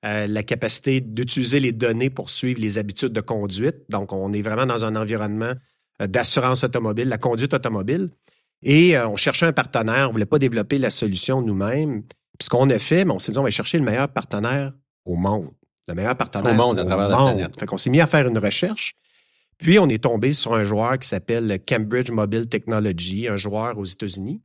euh, 0.05 0.27
la 0.27 0.43
capacité 0.43 1.01
d'utiliser 1.01 1.59
les 1.59 1.73
données 1.73 2.11
pour 2.11 2.29
suivre 2.29 2.61
les 2.61 2.77
habitudes 2.77 3.15
de 3.15 3.23
conduite. 3.23 3.77
Donc, 3.89 4.13
on 4.13 4.31
est 4.35 4.43
vraiment 4.43 4.67
dans 4.67 4.85
un 4.85 4.95
environnement 4.95 5.55
euh, 6.03 6.07
d'assurance 6.07 6.65
automobile, 6.65 7.09
la 7.09 7.17
conduite 7.17 7.55
automobile. 7.55 8.11
Et 8.63 8.95
on 8.99 9.17
cherchait 9.17 9.47
un 9.47 9.55
partenaire, 9.55 10.05
on 10.05 10.09
ne 10.09 10.13
voulait 10.13 10.27
pas 10.27 10.39
développer 10.39 10.77
la 10.77 10.91
solution 10.91 11.41
nous-mêmes. 11.41 12.03
Puis 12.03 12.45
ce 12.45 12.51
qu'on 12.51 12.69
a 12.69 12.79
fait, 12.79 13.09
on 13.09 13.19
s'est 13.19 13.33
dit, 13.33 13.39
on 13.39 13.43
va 13.43 13.49
chercher 13.51 13.79
le 13.79 13.85
meilleur 13.85 14.09
partenaire 14.09 14.73
au 15.07 15.17
monde 15.17 15.49
le 15.89 15.95
meilleur 15.95 16.17
partenaire 16.17 16.53
au 16.53 16.55
monde 16.55 16.79
à 16.79 16.85
travers 16.85 17.09
la 17.09 17.17
planète. 17.17 17.59
Fait 17.59 17.67
qu'on 17.67 17.77
s'est 17.77 17.91
mis 17.91 18.01
à 18.01 18.07
faire 18.07 18.27
une 18.27 18.39
recherche. 18.39 18.95
Puis 19.59 19.79
on 19.79 19.89
est 19.89 20.03
tombé 20.03 20.33
sur 20.33 20.55
un 20.55 20.65
joueur 20.65 20.99
qui 20.99 21.09
s'appelle 21.09 21.59
Cambridge 21.67 22.11
Mobile 22.11 22.49
Technology, 22.49 23.29
un 23.29 23.37
joueur 23.37 23.79
aux 23.79 23.85
États-Unis. 23.85 24.41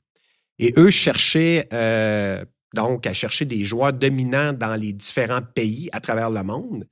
Et 0.60 0.74
eux 0.78 0.90
cherchaient 0.90 1.68
euh, 1.74 2.44
donc 2.74 3.08
à 3.08 3.14
chercher 3.14 3.46
des 3.46 3.66
joueurs 3.66 3.94
dominants 3.94 4.54
dans 4.54 4.76
les 4.76 4.94
différents 4.94 5.42
pays 5.42 5.90
à 5.92 6.00
travers 6.00 6.30
le 6.30 6.44
monde. 6.44 6.88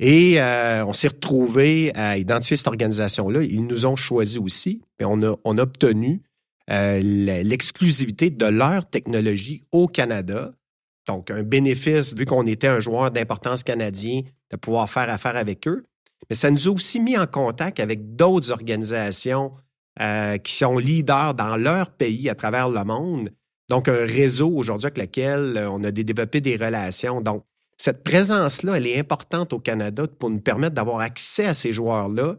Et 0.00 0.40
euh, 0.40 0.84
on 0.84 0.92
s'est 0.92 1.08
retrouvé 1.08 1.92
à 1.94 2.18
identifier 2.18 2.56
cette 2.56 2.66
organisation-là. 2.66 3.42
Ils 3.42 3.66
nous 3.66 3.86
ont 3.86 3.96
choisi 3.96 4.38
aussi, 4.38 4.82
et 4.98 5.04
on 5.04 5.22
a, 5.22 5.36
on 5.44 5.56
a 5.56 5.62
obtenu 5.62 6.22
euh, 6.70 7.00
l'exclusivité 7.00 8.30
de 8.30 8.46
leur 8.46 8.88
technologie 8.88 9.62
au 9.70 9.86
Canada 9.86 10.52
donc, 11.06 11.30
un 11.30 11.42
bénéfice, 11.42 12.14
vu 12.14 12.24
qu'on 12.24 12.46
était 12.46 12.68
un 12.68 12.80
joueur 12.80 13.10
d'importance 13.10 13.62
canadien, 13.62 14.22
de 14.50 14.56
pouvoir 14.56 14.88
faire 14.88 15.10
affaire 15.10 15.36
avec 15.36 15.68
eux. 15.68 15.84
Mais 16.28 16.36
ça 16.36 16.50
nous 16.50 16.68
a 16.68 16.72
aussi 16.72 17.00
mis 17.00 17.18
en 17.18 17.26
contact 17.26 17.80
avec 17.80 18.16
d'autres 18.16 18.50
organisations 18.50 19.52
euh, 20.00 20.38
qui 20.38 20.54
sont 20.54 20.78
leaders 20.78 21.34
dans 21.34 21.56
leur 21.56 21.90
pays 21.90 22.28
à 22.28 22.34
travers 22.34 22.68
le 22.68 22.82
monde. 22.84 23.30
Donc, 23.68 23.88
un 23.88 24.06
réseau 24.06 24.50
aujourd'hui 24.50 24.86
avec 24.86 24.98
lequel 24.98 25.56
euh, 25.56 25.70
on 25.70 25.84
a 25.84 25.90
développé 25.90 26.40
des 26.40 26.56
relations. 26.56 27.20
Donc, 27.20 27.44
cette 27.76 28.02
présence-là, 28.02 28.76
elle 28.76 28.86
est 28.86 28.98
importante 28.98 29.52
au 29.52 29.58
Canada 29.58 30.06
pour 30.18 30.30
nous 30.30 30.40
permettre 30.40 30.74
d'avoir 30.74 31.00
accès 31.00 31.46
à 31.46 31.54
ces 31.54 31.72
joueurs-là 31.72 32.36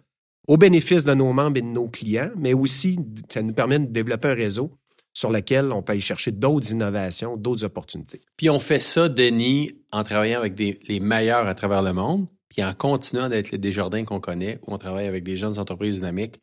au 0.47 0.57
bénéfice 0.57 1.03
de 1.03 1.13
nos 1.13 1.33
membres 1.33 1.57
et 1.57 1.61
de 1.61 1.67
nos 1.67 1.87
clients, 1.87 2.29
mais 2.37 2.53
aussi, 2.53 2.99
ça 3.29 3.41
nous 3.41 3.53
permet 3.53 3.79
de 3.79 3.85
développer 3.85 4.29
un 4.29 4.35
réseau 4.35 4.71
sur 5.15 5.31
lequel 5.31 5.71
on 5.71 5.81
peut 5.81 5.93
aller 5.93 6.01
chercher 6.01 6.31
d'autres 6.31 6.71
innovations, 6.71 7.37
d'autres 7.37 7.63
opportunités. 7.63 8.21
Puis 8.37 8.51
on 8.51 8.59
fait 8.59 8.79
ça, 8.79 9.09
Denis, 9.09 9.71
en 9.91 10.03
travaillant 10.03 10.39
avec 10.39 10.59
les 10.59 10.99
meilleurs 10.99 11.47
à 11.47 11.55
travers 11.55 11.81
le 11.81 11.93
monde, 11.93 12.27
puis 12.49 12.63
en 12.63 12.73
continuant 12.73 13.29
d'être 13.29 13.49
les 13.51 13.57
Desjardins 13.57 14.03
qu'on 14.03 14.19
connaît, 14.19 14.59
où 14.67 14.73
on 14.73 14.77
travaille 14.77 15.07
avec 15.07 15.23
des 15.23 15.37
jeunes 15.37 15.57
entreprises 15.57 15.95
dynamiques 15.95 16.39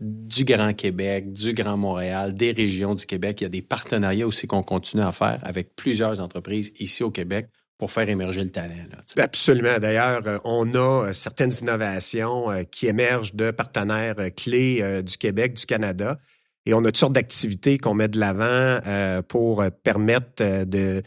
du 0.00 0.44
Grand 0.44 0.74
Québec, 0.74 1.32
du 1.32 1.54
Grand 1.54 1.76
Montréal, 1.76 2.34
des 2.34 2.52
régions 2.52 2.94
du 2.94 3.06
Québec. 3.06 3.40
Il 3.40 3.44
y 3.44 3.46
a 3.46 3.50
des 3.50 3.62
partenariats 3.62 4.26
aussi 4.26 4.46
qu'on 4.46 4.62
continue 4.62 5.02
à 5.02 5.12
faire 5.12 5.40
avec 5.42 5.74
plusieurs 5.74 6.20
entreprises 6.20 6.72
ici 6.78 7.02
au 7.02 7.10
Québec 7.10 7.48
pour 7.78 7.90
faire 7.90 8.08
émerger 8.08 8.42
le 8.42 8.50
talent. 8.50 8.74
Absolument. 9.16 9.78
D'ailleurs, 9.78 10.22
euh, 10.26 10.38
on 10.44 10.74
a 10.74 11.08
euh, 11.08 11.12
certaines 11.12 11.52
innovations 11.60 12.50
euh, 12.50 12.62
qui 12.62 12.86
émergent 12.86 13.34
de 13.34 13.50
partenaires 13.50 14.16
clés 14.34 15.02
du 15.02 15.18
Québec, 15.18 15.54
du 15.54 15.66
Canada. 15.66 16.18
Et 16.66 16.74
on 16.74 16.80
a 16.80 16.86
toutes 16.86 16.96
sortes 16.96 17.12
d'activités 17.12 17.78
qu'on 17.78 17.94
met 17.94 18.08
de 18.08 18.18
l'avant 18.18 18.80
euh, 18.86 19.22
pour 19.22 19.62
euh, 19.62 19.70
permettre 19.70 20.42
euh, 20.42 20.64
de 20.64 21.02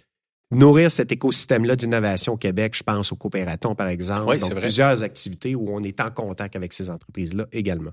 nourrir 0.52 0.90
cet 0.90 1.12
écosystème-là 1.12 1.76
d'innovation 1.76 2.34
au 2.34 2.38
Québec. 2.38 2.76
Je 2.76 2.84
pense 2.84 3.12
au 3.12 3.18
coopératon, 3.18 3.76
par 3.76 3.90
exemple. 3.90 4.30
Oui, 4.30 4.40
Donc, 4.40 4.52
vrai. 4.52 4.62
plusieurs 4.62 5.04
activités 5.04 5.56
où 5.56 5.70
on 5.70 5.84
est 5.84 6.00
en 6.00 6.10
contact 6.10 6.56
avec 6.56 6.72
ces 6.72 6.90
entreprises-là 6.90 7.46
également. 7.52 7.92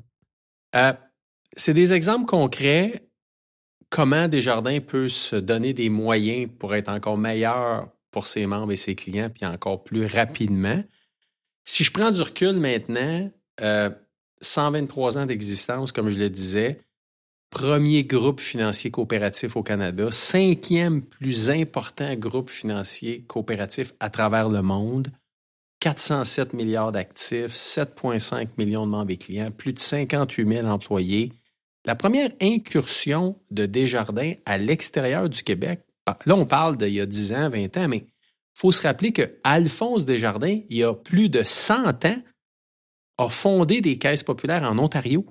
c'est 1.56 1.74
des 1.74 1.92
exemples 1.92 2.26
concrets. 2.26 3.02
Comment 3.90 4.28
Desjardins 4.28 4.80
peut 4.80 5.08
se 5.08 5.36
donner 5.36 5.72
des 5.72 5.90
moyens 5.90 6.48
pour 6.58 6.74
être 6.74 6.88
encore 6.88 7.18
meilleur 7.18 7.88
pour 8.10 8.26
ses 8.26 8.46
membres 8.46 8.72
et 8.72 8.76
ses 8.76 8.94
clients, 8.94 9.28
puis 9.28 9.44
encore 9.44 9.84
plus 9.84 10.06
rapidement? 10.06 10.82
Si 11.64 11.84
je 11.84 11.92
prends 11.92 12.10
du 12.10 12.22
recul 12.22 12.54
maintenant, 12.54 13.30
123 14.40 15.18
ans 15.18 15.26
d'existence, 15.26 15.92
comme 15.92 16.08
je 16.08 16.18
le 16.18 16.30
disais, 16.30 16.80
premier 17.50 18.04
groupe 18.04 18.40
financier 18.40 18.90
coopératif 18.90 19.56
au 19.56 19.62
Canada, 19.62 20.08
cinquième 20.10 21.02
plus 21.02 21.50
important 21.50 22.14
groupe 22.14 22.50
financier 22.50 23.22
coopératif 23.22 23.92
à 24.00 24.10
travers 24.10 24.48
le 24.48 24.62
monde, 24.62 25.08
407 25.80 26.52
milliards 26.54 26.92
d'actifs, 26.92 27.54
7,5 27.54 28.48
millions 28.58 28.86
de 28.86 28.90
membres 28.90 29.10
et 29.10 29.16
clients, 29.16 29.50
plus 29.50 29.72
de 29.72 29.78
58 29.78 30.54
000 30.54 30.66
employés. 30.66 31.32
La 31.84 31.94
première 31.94 32.30
incursion 32.40 33.36
de 33.50 33.66
Desjardins 33.66 34.32
à 34.44 34.58
l'extérieur 34.58 35.28
du 35.28 35.42
Québec, 35.42 35.82
là, 36.24 36.34
on 36.34 36.46
parle 36.46 36.76
d'il 36.76 36.94
y 36.94 37.00
a 37.00 37.06
10 37.06 37.32
ans, 37.32 37.48
20 37.48 37.76
ans, 37.76 37.88
mais 37.88 37.98
il 37.98 38.58
faut 38.58 38.72
se 38.72 38.82
rappeler 38.82 39.12
que 39.12 39.38
Alphonse 39.44 40.04
Desjardins, 40.04 40.60
il 40.68 40.78
y 40.78 40.82
a 40.82 40.94
plus 40.94 41.28
de 41.28 41.42
100 41.44 42.04
ans, 42.06 42.22
a 43.18 43.28
fondé 43.28 43.80
des 43.80 43.98
caisses 43.98 44.22
populaires 44.22 44.64
en 44.64 44.78
Ontario, 44.78 45.26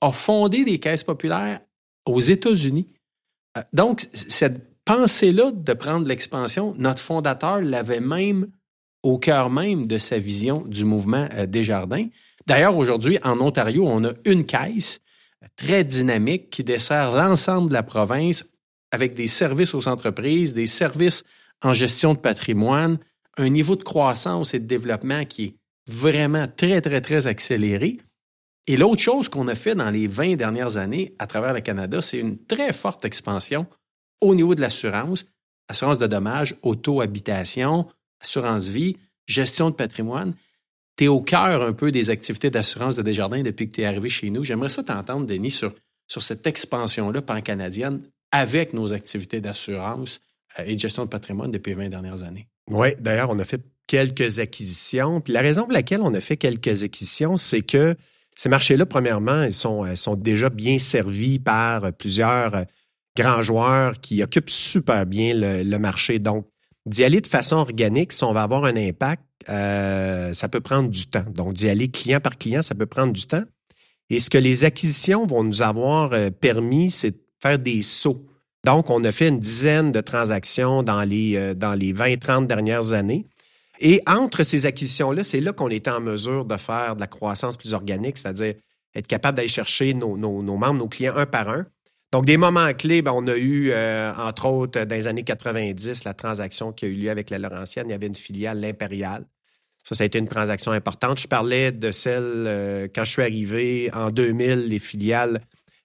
a 0.00 0.12
fondé 0.12 0.64
des 0.64 0.78
caisses 0.78 1.04
populaires 1.04 1.60
aux 2.06 2.20
États-Unis. 2.20 2.88
Euh, 3.56 3.62
donc, 3.72 4.06
cette 4.12 4.84
pensée-là 4.84 5.50
de 5.52 5.72
prendre 5.72 6.06
l'expansion, 6.06 6.74
notre 6.78 7.02
fondateur 7.02 7.60
l'avait 7.60 8.00
même 8.00 8.48
au 9.02 9.18
cœur 9.18 9.50
même 9.50 9.86
de 9.86 9.98
sa 9.98 10.18
vision 10.18 10.62
du 10.66 10.84
mouvement 10.84 11.28
euh, 11.34 11.46
Desjardins. 11.46 12.06
D'ailleurs, 12.46 12.76
aujourd'hui, 12.76 13.18
en 13.22 13.40
Ontario, 13.40 13.86
on 13.86 14.04
a 14.04 14.12
une 14.24 14.44
caisse 14.44 15.00
très 15.56 15.84
dynamique 15.84 16.50
qui 16.50 16.64
dessert 16.64 17.12
l'ensemble 17.12 17.68
de 17.68 17.74
la 17.74 17.82
province 17.82 18.44
avec 18.92 19.14
des 19.14 19.26
services 19.26 19.74
aux 19.74 19.88
entreprises, 19.88 20.52
des 20.52 20.66
services 20.66 21.24
en 21.62 21.72
gestion 21.72 22.14
de 22.14 22.18
patrimoine, 22.18 22.98
un 23.36 23.48
niveau 23.48 23.76
de 23.76 23.82
croissance 23.82 24.54
et 24.54 24.58
de 24.58 24.66
développement 24.66 25.24
qui 25.24 25.44
est 25.44 25.54
vraiment 25.86 26.48
très, 26.48 26.80
très, 26.80 27.00
très 27.00 27.26
accéléré. 27.26 27.98
Et 28.66 28.76
l'autre 28.76 29.00
chose 29.00 29.28
qu'on 29.28 29.48
a 29.48 29.54
fait 29.54 29.74
dans 29.74 29.90
les 29.90 30.06
20 30.06 30.36
dernières 30.36 30.76
années 30.76 31.14
à 31.18 31.26
travers 31.26 31.52
le 31.52 31.60
Canada, 31.60 32.00
c'est 32.02 32.18
une 32.18 32.38
très 32.44 32.72
forte 32.72 33.04
expansion 33.04 33.66
au 34.20 34.34
niveau 34.34 34.54
de 34.54 34.60
l'assurance, 34.60 35.26
assurance 35.68 35.98
de 35.98 36.06
dommages, 36.06 36.56
auto-habitation, 36.62 37.86
assurance 38.20 38.68
vie, 38.68 38.96
gestion 39.26 39.70
de 39.70 39.74
patrimoine. 39.74 40.34
Tu 40.96 41.04
es 41.04 41.08
au 41.08 41.20
cœur 41.20 41.62
un 41.62 41.72
peu 41.72 41.90
des 41.90 42.10
activités 42.10 42.50
d'assurance 42.50 42.96
de 42.96 43.02
Desjardins 43.02 43.42
depuis 43.42 43.70
que 43.70 43.76
tu 43.76 43.80
es 43.80 43.86
arrivé 43.86 44.08
chez 44.08 44.30
nous. 44.30 44.44
J'aimerais 44.44 44.68
ça 44.68 44.84
t'entendre, 44.84 45.26
Denis, 45.26 45.52
sur, 45.52 45.74
sur 46.06 46.22
cette 46.22 46.46
expansion-là 46.46 47.22
pan-canadienne 47.22 48.02
avec 48.32 48.74
nos 48.74 48.92
activités 48.92 49.40
d'assurance 49.40 50.20
euh, 50.58 50.64
et 50.66 50.74
de 50.74 50.80
gestion 50.80 51.04
de 51.04 51.10
patrimoine 51.10 51.50
depuis 51.50 51.70
les 51.70 51.76
20 51.76 51.88
dernières 51.88 52.22
années. 52.22 52.48
Oui, 52.68 52.88
d'ailleurs, 53.00 53.30
on 53.30 53.38
a 53.38 53.44
fait 53.44 53.62
quelques 53.86 54.38
acquisitions. 54.38 55.20
Puis 55.20 55.32
la 55.32 55.40
raison 55.40 55.62
pour 55.62 55.72
laquelle 55.72 56.02
on 56.02 56.14
a 56.14 56.20
fait 56.20 56.36
quelques 56.36 56.84
acquisitions, 56.84 57.36
c'est 57.36 57.62
que 57.62 57.96
ces 58.36 58.48
marchés-là, 58.48 58.86
premièrement, 58.86 59.42
ils 59.42 59.52
sont, 59.52 59.84
ils 59.86 59.96
sont 59.96 60.14
déjà 60.14 60.50
bien 60.50 60.78
servis 60.78 61.38
par 61.38 61.92
plusieurs 61.92 62.64
grands 63.16 63.42
joueurs 63.42 64.00
qui 64.00 64.22
occupent 64.22 64.50
super 64.50 65.06
bien 65.06 65.34
le, 65.34 65.78
marché. 65.78 66.18
Donc, 66.18 66.46
d'y 66.86 67.04
aller 67.04 67.20
de 67.20 67.26
façon 67.26 67.56
organique, 67.56 68.12
si 68.12 68.24
on 68.24 68.32
va 68.32 68.42
avoir 68.42 68.64
un 68.64 68.76
impact, 68.76 69.22
euh, 69.48 70.32
ça 70.32 70.48
peut 70.48 70.60
prendre 70.60 70.88
du 70.88 71.06
temps. 71.06 71.24
Donc, 71.34 71.54
d'y 71.54 71.68
aller 71.68 71.88
client 71.88 72.20
par 72.20 72.38
client, 72.38 72.62
ça 72.62 72.74
peut 72.74 72.86
prendre 72.86 73.12
du 73.12 73.26
temps. 73.26 73.44
Et 74.10 74.18
ce 74.18 74.28
que 74.28 74.38
les 74.38 74.64
acquisitions 74.64 75.26
vont 75.26 75.44
nous 75.44 75.62
avoir 75.62 76.12
euh, 76.12 76.30
permis, 76.30 76.90
c'est 76.90 77.12
de 77.12 77.20
faire 77.40 77.58
des 77.58 77.82
sauts. 77.82 78.26
Donc, 78.64 78.90
on 78.90 79.02
a 79.04 79.12
fait 79.12 79.28
une 79.28 79.38
dizaine 79.38 79.92
de 79.92 80.00
transactions 80.00 80.82
dans 80.82 81.02
les, 81.02 81.36
euh, 81.36 81.54
dans 81.54 81.74
les 81.74 81.92
20-30 81.92 82.46
dernières 82.46 82.92
années. 82.92 83.26
Et 83.80 84.02
entre 84.06 84.44
ces 84.44 84.66
acquisitions-là, 84.66 85.24
c'est 85.24 85.40
là, 85.40 85.52
qu'on 85.52 85.68
était 85.68 85.90
en 85.90 86.00
mesure 86.00 86.44
de 86.44 86.56
faire 86.56 86.94
de 86.94 87.00
la 87.00 87.06
croissance 87.06 87.56
plus 87.56 87.72
organique, 87.72 88.18
c'est-à-dire 88.18 88.54
être 88.94 89.06
capable 89.06 89.36
d'aller 89.36 89.48
chercher 89.48 89.94
nos, 89.94 90.16
membres, 90.16 90.74
nos 90.74 90.88
clients 90.88 91.16
un 91.16 91.26
par 91.26 91.48
un. 91.48 91.66
Donc, 92.12 92.26
des 92.26 92.36
moments 92.36 92.72
clés, 92.74 93.02
ben, 93.02 93.12
on 93.14 93.26
a 93.26 93.36
eu, 93.36 93.70
euh, 93.70 94.12
entre 94.18 94.46
autres, 94.46 94.84
dans 94.84 94.94
les 94.94 95.06
années 95.06 95.22
90, 95.22 96.04
la 96.04 96.12
transaction 96.12 96.72
qui 96.72 96.84
a 96.84 96.88
eu 96.88 96.94
lieu 96.94 97.10
avec 97.10 97.30
la 97.30 97.38
Laurentienne. 97.38 97.86
Il 97.88 97.92
y 97.92 97.94
avait 97.94 98.08
une 98.08 98.16
filiale, 98.16 98.60
l'Impérial. 98.60 99.24
Ça, 99.84 99.94
ça 99.94 100.02
a 100.02 100.06
été 100.06 100.18
une 100.18 100.28
transaction 100.28 100.72
importante. 100.72 101.18
Je 101.20 101.28
parlais 101.28 101.72
de 101.72 101.90
celle, 101.90 102.44
euh, 102.46 102.88
quand 102.94 103.04
je 103.04 103.12
suis 103.12 103.22
arrivé 103.22 103.90
en 103.94 104.10
2000, 104.10 104.68
les 104.68 104.78
filiales 104.78 105.40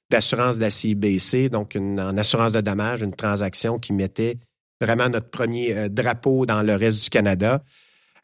d'assurance 0.10 0.58
de 0.58 0.62
la 0.62 0.70
CIBC, 0.70 1.50
donc 1.50 1.76
une, 1.76 2.00
en 2.00 2.18
assurance 2.18 2.54
de 2.54 2.62
dommages, 2.62 3.02
une 3.02 3.16
transaction 3.16 3.80
qui 3.80 3.94
mettait 3.94 4.38
vraiment 4.82 5.10
notre 5.10 5.30
premier 5.30 5.76
euh, 5.76 5.90
drapeau 5.90 6.46
dans 6.46 6.64
le 6.64 6.76
reste 6.76 7.04
du 7.04 7.10
Canada. 7.10 7.64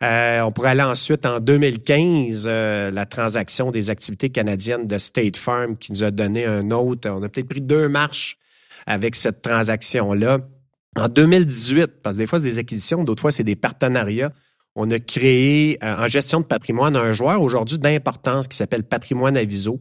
Euh, 0.04 0.42
on 0.42 0.52
pourrait 0.52 0.70
aller 0.70 0.82
ensuite 0.82 1.26
en 1.28 1.40
2015, 1.40 2.46
euh, 2.48 2.90
la 2.90 3.06
transaction 3.06 3.70
des 3.70 3.92
activités 3.92 4.30
canadiennes 4.30 4.88
de 4.88 4.98
State 4.98 5.38
Farm 5.38 5.78
qui 5.78 5.92
nous 5.92 6.04
a 6.04 6.10
donné 6.10 6.46
un 6.46 6.72
autre. 6.72 7.08
On 7.10 7.22
a 7.22 7.30
peut-être 7.30 7.50
pris 7.50 7.62
deux 7.62 7.88
marches 7.88 8.38
avec 8.88 9.16
cette 9.16 9.44
transaction-là. 9.44 10.40
En 10.98 11.08
2018, 11.08 12.02
parce 12.02 12.16
que 12.16 12.22
des 12.22 12.28
fois, 12.28 12.40
c'est 12.40 12.46
des 12.46 12.58
acquisitions, 12.58 13.04
d'autres 13.04 13.22
fois, 13.22 13.32
c'est 13.32 13.44
des 13.44 13.56
partenariats. 13.56 14.32
On 14.76 14.90
a 14.90 15.00
créé 15.00 15.78
euh, 15.84 15.96
en 15.98 16.08
gestion 16.08 16.40
de 16.40 16.46
patrimoine 16.46 16.96
un 16.96 17.14
joueur 17.14 17.42
aujourd'hui 17.42 17.78
d'importance 17.78 18.48
qui 18.48 18.58
s'appelle 18.58 18.84
Patrimoine 18.84 19.38
Aviso. 19.38 19.80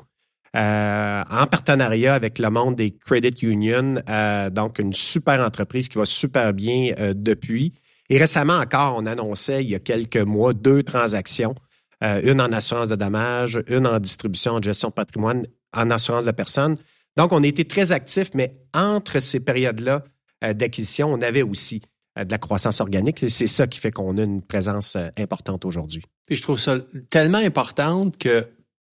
En 0.55 1.47
partenariat 1.51 2.15
avec 2.15 2.39
le 2.39 2.51
monde 2.51 2.77
des 2.77 2.91
credit 2.91 3.47
unions, 3.47 4.03
donc 4.51 4.79
une 4.79 4.93
super 4.93 5.41
entreprise 5.41 5.89
qui 5.89 5.99
va 5.99 6.05
super 6.05 6.53
bien 6.53 6.93
depuis. 7.15 7.73
Et 8.11 8.19
récemment 8.19 8.59
encore, 8.59 8.97
on 8.99 9.07
annonçait 9.07 9.63
il 9.63 9.71
y 9.71 9.77
a 9.77 9.79
quelques 9.79 10.17
mois 10.17 10.53
deux 10.53 10.83
transactions, 10.83 11.55
euh, 12.03 12.21
une 12.25 12.41
en 12.41 12.51
assurance 12.53 12.89
de 12.89 12.97
dommages, 12.97 13.63
une 13.69 13.87
en 13.87 14.01
distribution 14.01 14.53
en 14.55 14.63
gestion 14.63 14.89
de 14.89 14.95
patrimoine, 14.95 15.47
en 15.73 15.91
assurance 15.91 16.25
de 16.25 16.33
personnes. 16.33 16.77
Donc, 17.17 17.33
on 17.33 17.43
a 17.43 17.47
été 17.47 17.65
très 17.65 17.93
actifs, 17.93 18.31
mais 18.35 18.57
entre 18.75 19.21
ces 19.21 19.39
périodes-là 19.39 20.03
euh, 20.43 20.53
d'acquisition, 20.55 21.13
on 21.13 21.23
avait 21.23 21.43
aussi 21.43 21.83
euh, 22.19 22.25
de 22.25 22.33
la 22.33 22.39
croissance 22.39 22.81
organique. 22.81 23.23
Et 23.23 23.29
c'est 23.29 23.47
ça 23.47 23.69
qui 23.69 23.79
fait 23.79 23.93
qu'on 23.93 24.19
a 24.19 24.23
une 24.25 24.43
présence 24.43 24.97
importante 25.17 25.65
aujourd'hui. 25.65 26.03
Puis 26.27 26.35
je 26.35 26.43
trouve 26.43 26.59
ça 26.59 26.79
tellement 27.11 27.39
importante 27.39 28.19
que 28.19 28.45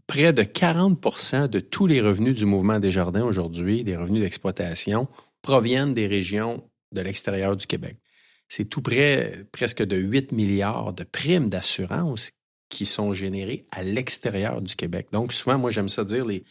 près 0.08 0.34
de 0.34 0.44
40% 0.44 1.48
de 1.48 1.60
tous 1.60 1.86
les 1.86 2.02
revenus 2.02 2.38
du 2.38 2.46
mouvement 2.46 2.80
des 2.80 2.92
jardins 2.92 3.24
aujourd'hui, 3.24 3.84
des 3.84 3.96
revenus 3.96 4.24
d'exploitation, 4.24 5.08
proviennent 5.42 5.94
des 5.94 6.08
régions 6.08 6.64
de 6.92 7.02
l'extérieur 7.02 7.56
du 7.56 7.68
Québec 7.68 7.98
c'est 8.48 8.66
tout 8.66 8.82
près 8.82 9.46
presque 9.52 9.84
de 9.84 9.98
8 9.98 10.32
milliards 10.32 10.94
de 10.94 11.04
primes 11.04 11.50
d'assurance 11.50 12.32
qui 12.70 12.86
sont 12.86 13.14
générées 13.14 13.66
à 13.72 13.84
l'extérieur 13.84 14.62
du 14.62 14.76
Québec. 14.76 15.08
Donc, 15.12 15.34
souvent, 15.34 15.58
moi, 15.58 15.72
j'aime 15.72 15.90
ça 15.90 16.04
dire, 16.04 16.26
les, 16.26 16.44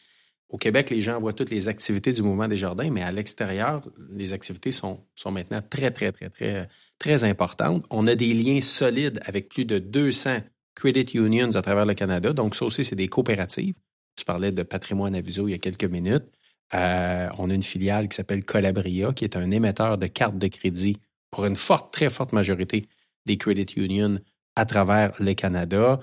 au 0.48 0.56
Québec, 0.56 0.90
les 0.90 1.02
gens 1.02 1.20
voient 1.20 1.32
toutes 1.32 1.50
les 1.50 1.68
activités 1.68 2.12
du 2.12 2.22
mouvement 2.22 2.48
des 2.48 2.56
jardins, 2.56 2.90
mais 2.90 3.02
à 3.02 3.12
l'extérieur, 3.12 3.82
les 4.10 4.32
activités 4.32 4.72
sont, 4.72 5.04
sont 5.14 5.30
maintenant 5.30 5.60
très, 5.68 5.90
très, 5.90 6.12
très, 6.12 6.30
très, 6.30 6.68
très 6.98 7.24
importantes. 7.24 7.84
On 7.90 8.06
a 8.06 8.14
des 8.14 8.32
liens 8.32 8.60
solides 8.60 9.20
avec 9.26 9.48
plus 9.48 9.64
de 9.64 9.78
200 9.78 10.38
credit 10.76 11.10
unions 11.14 11.50
à 11.54 11.62
travers 11.62 11.86
le 11.86 11.94
Canada. 11.94 12.32
Donc, 12.32 12.54
ça 12.54 12.64
aussi, 12.64 12.84
c'est 12.84 12.94
des 12.94 13.08
coopératives. 13.08 13.74
Tu 14.14 14.24
parlais 14.24 14.52
de 14.52 14.62
patrimoine 14.62 15.16
aviso 15.16 15.48
il 15.48 15.50
y 15.50 15.54
a 15.54 15.58
quelques 15.58 15.84
minutes. 15.84 16.26
Euh, 16.74 17.28
on 17.38 17.50
a 17.50 17.54
une 17.54 17.62
filiale 17.62 18.08
qui 18.08 18.16
s'appelle 18.16 18.44
Colabria, 18.44 19.12
qui 19.12 19.24
est 19.24 19.36
un 19.36 19.50
émetteur 19.50 19.98
de 19.98 20.06
cartes 20.06 20.38
de 20.38 20.46
crédit 20.46 20.98
pour 21.30 21.46
une 21.46 21.56
forte, 21.56 21.92
très 21.92 22.08
forte 22.08 22.32
majorité 22.32 22.86
des 23.24 23.36
credit 23.36 23.74
unions 23.76 24.18
à 24.54 24.64
travers 24.64 25.12
le 25.18 25.34
Canada. 25.34 26.00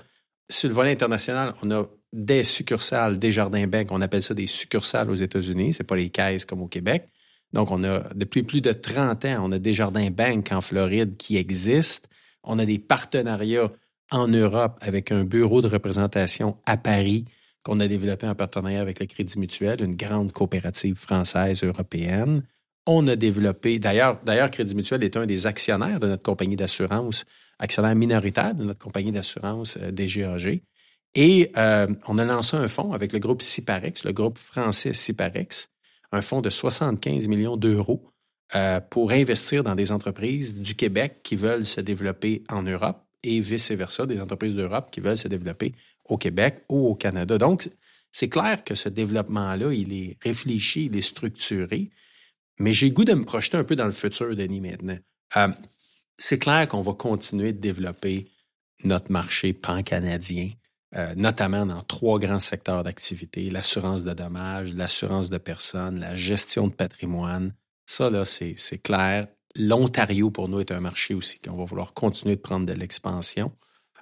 Sur 0.50 0.68
le 0.68 0.74
volet 0.74 0.90
international, 0.90 1.54
on 1.62 1.70
a 1.70 1.86
des 2.12 2.44
succursales, 2.44 3.18
des 3.18 3.32
jardins 3.32 3.66
banques, 3.66 3.88
on 3.90 4.00
appelle 4.00 4.22
ça 4.22 4.34
des 4.34 4.46
succursales 4.46 5.10
aux 5.10 5.16
États-Unis, 5.16 5.74
c'est 5.74 5.84
pas 5.84 5.96
les 5.96 6.10
caisses 6.10 6.44
comme 6.44 6.62
au 6.62 6.68
Québec. 6.68 7.08
Donc, 7.52 7.70
on 7.70 7.82
a, 7.84 8.00
depuis 8.14 8.42
plus 8.42 8.60
de 8.60 8.72
30 8.72 9.24
ans, 9.26 9.36
on 9.40 9.52
a 9.52 9.58
des 9.58 9.74
jardins 9.74 10.10
banques 10.10 10.50
en 10.52 10.60
Floride 10.60 11.16
qui 11.16 11.36
existent. 11.36 12.08
On 12.42 12.58
a 12.58 12.64
des 12.64 12.78
partenariats 12.78 13.70
en 14.14 14.28
Europe 14.28 14.78
avec 14.80 15.12
un 15.12 15.24
bureau 15.24 15.60
de 15.60 15.68
représentation 15.68 16.56
à 16.66 16.76
Paris 16.76 17.26
qu'on 17.62 17.80
a 17.80 17.88
développé 17.88 18.26
en 18.26 18.34
partenariat 18.34 18.80
avec 18.80 19.00
le 19.00 19.06
Crédit 19.06 19.38
Mutuel, 19.38 19.82
une 19.82 19.96
grande 19.96 20.32
coopérative 20.32 20.96
française 20.96 21.64
européenne 21.64 22.42
on 22.86 23.08
a 23.08 23.16
développé, 23.16 23.78
d'ailleurs, 23.78 24.20
Crédit 24.50 24.74
Mutuel 24.74 25.02
est 25.04 25.16
un 25.16 25.26
des 25.26 25.46
actionnaires 25.46 26.00
de 26.00 26.08
notre 26.08 26.22
compagnie 26.22 26.56
d'assurance, 26.56 27.24
actionnaire 27.58 27.94
minoritaire 27.94 28.54
de 28.54 28.64
notre 28.64 28.80
compagnie 28.80 29.12
d'assurance 29.12 29.78
euh, 29.80 29.90
DGAG. 29.90 30.62
Et 31.14 31.52
euh, 31.56 31.86
on 32.08 32.18
a 32.18 32.24
lancé 32.24 32.56
un 32.56 32.68
fonds 32.68 32.92
avec 32.92 33.12
le 33.12 33.20
groupe 33.20 33.40
Ciparex, 33.40 34.04
le 34.04 34.12
groupe 34.12 34.38
français 34.38 34.92
Ciparex, 34.92 35.70
un 36.12 36.20
fonds 36.20 36.40
de 36.40 36.50
75 36.50 37.28
millions 37.28 37.56
d'euros 37.56 38.10
euh, 38.54 38.80
pour 38.80 39.12
investir 39.12 39.62
dans 39.62 39.76
des 39.76 39.92
entreprises 39.92 40.56
du 40.56 40.74
Québec 40.74 41.20
qui 41.22 41.36
veulent 41.36 41.66
se 41.66 41.80
développer 41.80 42.42
en 42.50 42.62
Europe 42.62 43.03
et 43.24 43.40
vice-versa, 43.40 44.06
des 44.06 44.20
entreprises 44.20 44.54
d'Europe 44.54 44.90
qui 44.90 45.00
veulent 45.00 45.18
se 45.18 45.28
développer 45.28 45.74
au 46.04 46.18
Québec 46.18 46.64
ou 46.68 46.86
au 46.88 46.94
Canada. 46.94 47.38
Donc, 47.38 47.68
c'est 48.12 48.28
clair 48.28 48.62
que 48.62 48.74
ce 48.74 48.88
développement-là, 48.88 49.72
il 49.72 49.92
est 49.92 50.16
réfléchi, 50.22 50.86
il 50.86 50.96
est 50.96 51.02
structuré. 51.02 51.90
Mais 52.58 52.72
j'ai 52.72 52.90
goût 52.90 53.04
de 53.04 53.14
me 53.14 53.24
projeter 53.24 53.56
un 53.56 53.64
peu 53.64 53.74
dans 53.74 53.86
le 53.86 53.92
futur, 53.92 54.36
Denis, 54.36 54.60
maintenant. 54.60 54.98
Euh, 55.36 55.48
c'est 56.16 56.38
clair 56.38 56.68
qu'on 56.68 56.82
va 56.82 56.92
continuer 56.92 57.52
de 57.52 57.58
développer 57.58 58.30
notre 58.84 59.10
marché 59.10 59.52
pan-canadien, 59.52 60.50
euh, 60.94 61.14
notamment 61.16 61.66
dans 61.66 61.82
trois 61.82 62.20
grands 62.20 62.40
secteurs 62.40 62.84
d'activité, 62.84 63.50
l'assurance 63.50 64.04
de 64.04 64.12
dommages, 64.12 64.72
l'assurance 64.74 65.30
de 65.30 65.38
personnes, 65.38 65.98
la 65.98 66.14
gestion 66.14 66.68
de 66.68 66.72
patrimoine. 66.72 67.52
Ça, 67.86 68.10
là, 68.10 68.24
c'est 68.24 68.78
clair. 68.82 69.26
L'Ontario, 69.56 70.30
pour 70.30 70.48
nous, 70.48 70.60
est 70.60 70.72
un 70.72 70.80
marché 70.80 71.14
aussi 71.14 71.40
qu'on 71.40 71.56
va 71.56 71.64
vouloir 71.64 71.94
continuer 71.94 72.36
de 72.36 72.40
prendre 72.40 72.66
de 72.66 72.72
l'expansion. 72.72 73.52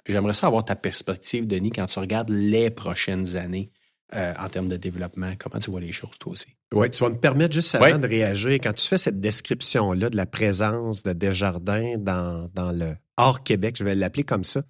j'aimerais 0.07 0.33
ça 0.33 0.47
avoir 0.47 0.65
ta 0.65 0.75
perspective, 0.75 1.47
Denis, 1.47 1.69
quand 1.71 1.85
tu 1.85 1.99
regardes 1.99 2.29
les 2.29 2.69
prochaines 2.69 3.35
années 3.35 3.71
euh, 4.15 4.33
en 4.39 4.47
termes 4.49 4.67
de 4.67 4.77
développement. 4.77 5.31
Comment 5.39 5.59
tu 5.59 5.71
vois 5.71 5.81
les 5.81 5.91
choses, 5.91 6.17
toi 6.19 6.33
aussi? 6.33 6.47
Oui, 6.71 6.89
tu 6.91 7.03
vas 7.03 7.09
me 7.09 7.17
permettre 7.17 7.53
juste 7.53 7.73
avant 7.73 7.97
de 7.97 8.07
réagir. 8.07 8.51
Quand 8.61 8.73
tu 8.73 8.87
fais 8.87 8.99
cette 8.99 9.19
description-là 9.19 10.09
de 10.09 10.17
la 10.17 10.27
présence 10.27 11.01
de 11.01 11.13
Desjardins 11.13 11.97
dans, 11.97 12.47
dans 12.53 12.71
le 12.71 12.95
hors 13.17 13.43
Québec, 13.43 13.75
je 13.77 13.83
vais 13.83 13.95
l'appeler 13.95 14.23
comme 14.23 14.43
ça, 14.43 14.61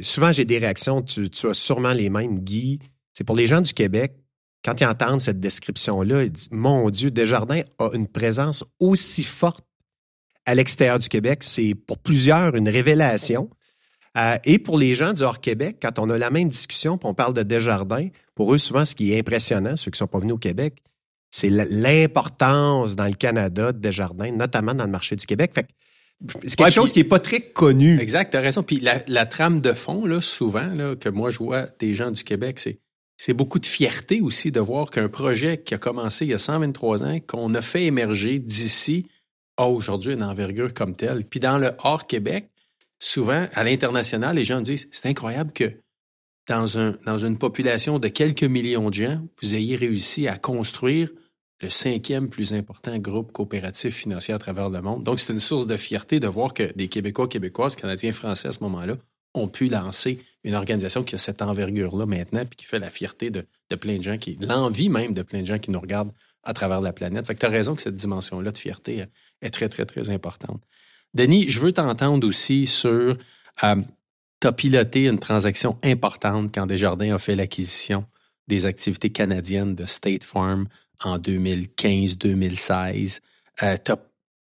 souvent 0.00 0.32
j'ai 0.32 0.44
des 0.44 0.58
réactions, 0.58 1.02
tu, 1.02 1.28
tu, 1.28 1.46
as 1.48 1.54
sûrement 1.54 1.92
les 1.92 2.08
mêmes, 2.08 2.40
Guy. 2.40 2.78
C'est 3.12 3.24
pour 3.24 3.36
les 3.36 3.46
gens 3.46 3.60
du 3.60 3.74
Québec, 3.74 4.14
quand 4.64 4.80
ils 4.80 4.86
entendent 4.86 5.20
cette 5.20 5.40
description-là, 5.40 6.24
ils 6.24 6.32
disent 6.32 6.48
Mon 6.50 6.90
Dieu, 6.90 7.10
Desjardins 7.10 7.62
a 7.78 7.90
une 7.94 8.08
présence 8.08 8.64
aussi 8.78 9.24
forte 9.24 9.64
à 10.46 10.54
l'extérieur 10.54 10.98
du 10.98 11.08
Québec. 11.08 11.42
C'est 11.42 11.74
pour 11.74 11.98
plusieurs 11.98 12.54
une 12.56 12.68
révélation. 12.68 13.50
Euh, 14.18 14.36
et 14.44 14.58
pour 14.58 14.76
les 14.76 14.96
gens 14.96 15.12
du 15.12 15.22
hors-Québec, 15.22 15.78
quand 15.80 16.00
on 16.00 16.10
a 16.10 16.18
la 16.18 16.30
même 16.30 16.48
discussion, 16.48 16.98
puis 16.98 17.08
on 17.08 17.14
parle 17.14 17.32
de 17.32 17.44
Desjardins, 17.44 18.08
pour 18.34 18.52
eux, 18.52 18.58
souvent, 18.58 18.84
ce 18.84 18.96
qui 18.96 19.12
est 19.12 19.18
impressionnant, 19.20 19.76
ceux 19.76 19.92
qui 19.92 19.98
sont 19.98 20.08
pas 20.08 20.18
venus 20.18 20.34
au 20.34 20.38
Québec, 20.38 20.82
c'est 21.30 21.48
l'importance 21.48 22.96
dans 22.96 23.06
le 23.06 23.12
Canada 23.12 23.72
de 23.72 23.78
Desjardins, 23.78 24.32
notamment 24.32 24.74
dans 24.74 24.84
le 24.84 24.90
marché 24.90 25.14
du 25.14 25.26
Québec. 25.26 25.52
Fait 25.54 25.68
c'est 26.46 26.56
quelque 26.56 26.72
chose 26.72 26.92
qui 26.92 26.98
n'est 26.98 27.04
pas 27.04 27.18
très 27.18 27.40
connu. 27.40 27.98
Exact, 27.98 28.32
tu 28.32 28.36
as 28.36 28.40
raison. 28.40 28.62
Puis 28.62 28.80
la, 28.80 29.26
trame 29.26 29.60
de 29.60 29.72
fond, 29.72 30.04
là, 30.04 30.20
souvent, 30.20 30.66
là, 30.66 30.96
que 30.96 31.08
moi 31.08 31.30
je 31.30 31.38
vois 31.38 31.66
des 31.78 31.94
gens 31.94 32.10
du 32.10 32.24
Québec, 32.24 32.58
c'est 32.58 32.78
c'est 33.22 33.34
beaucoup 33.34 33.58
de 33.58 33.66
fierté 33.66 34.22
aussi 34.22 34.50
de 34.50 34.60
voir 34.60 34.88
qu'un 34.88 35.10
projet 35.10 35.60
qui 35.60 35.74
a 35.74 35.78
commencé 35.78 36.24
il 36.24 36.30
y 36.30 36.34
a 36.34 36.38
123 36.38 37.02
ans, 37.02 37.20
qu'on 37.20 37.52
a 37.52 37.60
fait 37.60 37.84
émerger 37.84 38.38
d'ici, 38.38 39.08
a 39.58 39.68
aujourd'hui 39.68 40.14
une 40.14 40.22
envergure 40.22 40.72
comme 40.72 40.96
telle. 40.96 41.26
Puis 41.26 41.38
dans 41.38 41.58
le 41.58 41.72
hors 41.84 42.06
Québec, 42.06 42.48
souvent, 42.98 43.46
à 43.52 43.62
l'international, 43.62 44.36
les 44.36 44.46
gens 44.46 44.62
disent, 44.62 44.88
c'est 44.90 45.06
incroyable 45.06 45.52
que 45.52 45.70
dans, 46.48 46.64
dans 47.04 47.18
une 47.18 47.36
population 47.36 47.98
de 47.98 48.08
quelques 48.08 48.42
millions 48.42 48.88
de 48.88 48.94
gens, 48.94 49.20
vous 49.42 49.54
ayez 49.54 49.76
réussi 49.76 50.26
à 50.26 50.38
construire 50.38 51.10
le 51.60 51.68
cinquième 51.68 52.30
plus 52.30 52.54
important 52.54 52.96
groupe 52.96 53.32
coopératif 53.32 53.96
financier 53.96 54.32
à 54.32 54.38
travers 54.38 54.70
le 54.70 54.80
monde. 54.80 55.04
Donc, 55.04 55.20
c'est 55.20 55.34
une 55.34 55.40
source 55.40 55.66
de 55.66 55.76
fierté 55.76 56.20
de 56.20 56.26
voir 56.26 56.54
que 56.54 56.72
des 56.72 56.88
Québécois, 56.88 57.28
Québécoises, 57.28 57.76
Canadiens, 57.76 58.12
Français 58.12 58.48
à 58.48 58.52
ce 58.52 58.62
moment-là 58.62 58.96
ont 59.34 59.48
pu 59.48 59.68
lancer 59.68 60.22
une 60.44 60.54
organisation 60.54 61.04
qui 61.04 61.14
a 61.14 61.18
cette 61.18 61.42
envergure-là 61.42 62.06
maintenant, 62.06 62.44
puis 62.44 62.56
qui 62.56 62.64
fait 62.64 62.78
la 62.78 62.90
fierté 62.90 63.30
de, 63.30 63.44
plein 63.76 63.98
de 63.98 64.02
gens, 64.02 64.18
qui 64.18 64.36
l'envie 64.40 64.88
même 64.88 65.14
de 65.14 65.22
plein 65.22 65.42
de 65.42 65.46
gens 65.46 65.58
qui 65.58 65.70
nous 65.70 65.80
regardent 65.80 66.12
à 66.42 66.54
travers 66.54 66.80
la 66.80 66.92
planète. 66.92 67.26
Fait 67.26 67.34
que 67.34 67.40
tu 67.40 67.46
as 67.46 67.50
raison 67.50 67.74
que 67.74 67.82
cette 67.82 67.96
dimension-là 67.96 68.50
de 68.50 68.58
fierté 68.58 69.04
est 69.42 69.50
très, 69.50 69.68
très, 69.68 69.84
très 69.84 70.10
importante. 70.10 70.62
Denis, 71.14 71.48
je 71.48 71.60
veux 71.60 71.72
t'entendre 71.72 72.26
aussi 72.26 72.66
sur, 72.66 73.16
euh, 73.64 73.76
tu 74.40 74.46
as 74.46 74.52
piloté 74.52 75.06
une 75.06 75.18
transaction 75.18 75.78
importante 75.82 76.54
quand 76.54 76.66
Desjardins 76.66 77.14
a 77.14 77.18
fait 77.18 77.36
l'acquisition 77.36 78.04
des 78.48 78.66
activités 78.66 79.10
canadiennes 79.10 79.74
de 79.74 79.86
State 79.86 80.24
Farm 80.24 80.66
en 81.02 81.18
2015-2016. 81.18 83.20
Euh, 83.62 83.76
tu 83.84 83.92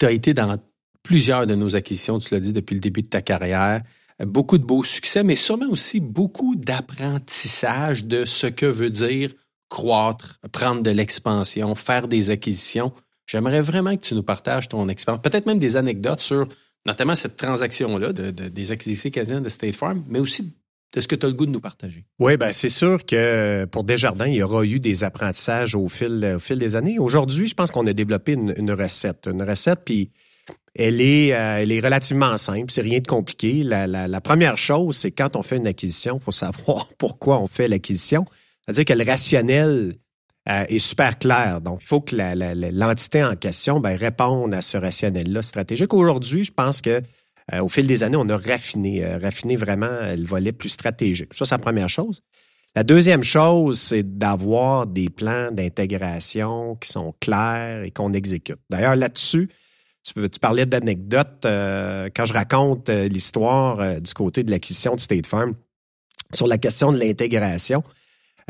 as, 0.05 0.11
été 0.11 0.33
dans 0.33 0.57
plusieurs 1.01 1.47
de 1.47 1.55
nos 1.55 1.75
acquisitions, 1.75 2.19
tu 2.19 2.33
l'as 2.33 2.39
dit 2.39 2.53
depuis 2.53 2.75
le 2.75 2.81
début 2.81 3.01
de 3.01 3.07
ta 3.07 3.21
carrière. 3.21 3.81
Beaucoup 4.25 4.57
de 4.57 4.65
beaux 4.65 4.83
succès, 4.83 5.23
mais 5.23 5.35
sûrement 5.35 5.69
aussi 5.69 5.99
beaucoup 5.99 6.55
d'apprentissage 6.55 8.05
de 8.05 8.25
ce 8.25 8.47
que 8.47 8.65
veut 8.65 8.89
dire 8.89 9.33
croître, 9.69 10.39
prendre 10.51 10.81
de 10.81 10.89
l'expansion, 10.89 11.75
faire 11.75 12.07
des 12.07 12.29
acquisitions. 12.31 12.91
J'aimerais 13.27 13.61
vraiment 13.61 13.95
que 13.95 14.01
tu 14.01 14.15
nous 14.15 14.23
partages 14.23 14.67
ton 14.67 14.89
expérience, 14.89 15.21
peut-être 15.21 15.45
même 15.45 15.59
des 15.59 15.75
anecdotes 15.75 16.21
sur 16.21 16.47
notamment 16.85 17.15
cette 17.15 17.37
transaction-là 17.37 18.13
de, 18.13 18.31
des 18.31 18.71
acquisitions 18.71 19.09
canadiennes 19.09 19.43
de 19.43 19.49
State 19.49 19.75
Farm, 19.75 20.03
mais 20.07 20.19
aussi 20.19 20.53
de 20.91 21.01
ce 21.01 21.07
que 21.07 21.15
tu 21.15 21.25
as 21.25 21.29
le 21.29 21.35
goût 21.35 21.45
de 21.45 21.51
nous 21.51 21.61
partager. 21.61 22.05
Oui, 22.17 22.35
ben 22.37 22.51
c'est 22.51 22.69
sûr 22.69 23.05
que 23.05 23.65
pour 23.65 23.83
Desjardins, 23.83 24.25
il 24.25 24.35
y 24.35 24.43
aura 24.43 24.65
eu 24.65 24.79
des 24.79 25.03
apprentissages 25.03 25.75
au 25.75 25.87
fil, 25.87 26.33
au 26.37 26.39
fil 26.39 26.57
des 26.57 26.75
années. 26.75 26.97
Aujourd'hui, 26.97 27.47
je 27.47 27.53
pense 27.53 27.69
qu'on 27.71 27.85
a 27.85 27.93
développé 27.93 28.33
une, 28.33 28.71
recette. 28.71 29.29
Une 29.31 29.43
recette, 29.43 29.81
puis 29.85 30.11
elle 30.75 31.01
est, 31.01 31.33
euh, 31.33 31.57
elle 31.61 31.71
est 31.71 31.79
relativement 31.79 32.37
simple, 32.37 32.71
c'est 32.71 32.81
rien 32.81 32.99
de 32.99 33.07
compliqué. 33.07 33.63
La, 33.63 34.21
première 34.21 34.57
chose, 34.57 34.97
c'est 34.97 35.11
quand 35.11 35.35
on 35.35 35.43
fait 35.43 35.57
une 35.57 35.67
acquisition, 35.67 36.17
il 36.19 36.23
faut 36.23 36.31
savoir 36.31 36.91
pourquoi 36.97 37.39
on 37.39 37.47
fait 37.47 37.67
l'acquisition. 37.67 38.25
C'est-à-dire 38.65 38.85
que 38.85 38.93
le 38.93 39.03
rationnel 39.03 39.95
euh, 40.47 40.63
est 40.67 40.79
super 40.79 41.17
clair. 41.17 41.59
Donc, 41.61 41.79
il 41.81 41.85
faut 41.85 42.01
que 42.01 42.15
l'entité 42.71 43.23
en 43.23 43.35
question 43.35 43.79
ben, 43.79 43.97
réponde 43.97 44.53
à 44.53 44.61
ce 44.61 44.77
rationnel-là 44.77 45.41
stratégique. 45.41 45.93
Aujourd'hui, 45.93 46.43
je 46.43 46.51
pense 46.51 46.81
que 46.81 47.01
euh, 47.51 47.61
au 47.61 47.67
fil 47.67 47.87
des 47.87 48.03
années, 48.03 48.17
on 48.17 48.29
a 48.29 48.37
raffiné, 48.37 49.05
raffiné 49.17 49.55
vraiment 49.55 50.15
le 50.15 50.25
volet 50.25 50.51
plus 50.51 50.69
stratégique. 50.69 51.33
Ça, 51.33 51.45
c'est 51.45 51.55
la 51.55 51.59
première 51.59 51.89
chose. 51.89 52.21
La 52.75 52.83
deuxième 52.83 53.23
chose, 53.23 53.79
c'est 53.79 54.17
d'avoir 54.17 54.85
des 54.85 55.09
plans 55.09 55.49
d'intégration 55.51 56.75
qui 56.75 56.89
sont 56.89 57.15
clairs 57.19 57.83
et 57.83 57.89
qu'on 57.89 58.13
exécute. 58.13 58.59
D'ailleurs, 58.69 58.95
là-dessus, 58.95 59.49
tu, 60.03 60.39
parlais 60.39 60.65
d'anecdotes. 60.65 61.39
quand 61.43 62.25
je 62.25 62.33
raconte 62.33 62.89
l'histoire 62.89 64.01
du 64.01 64.13
côté 64.13 64.43
de 64.43 64.51
l'acquisition 64.51 64.95
de 64.95 64.99
State 64.99 65.27
Farm, 65.27 65.55
sur 66.33 66.47
la 66.47 66.57
question 66.57 66.91
de 66.91 66.97
l'intégration, 66.97 67.83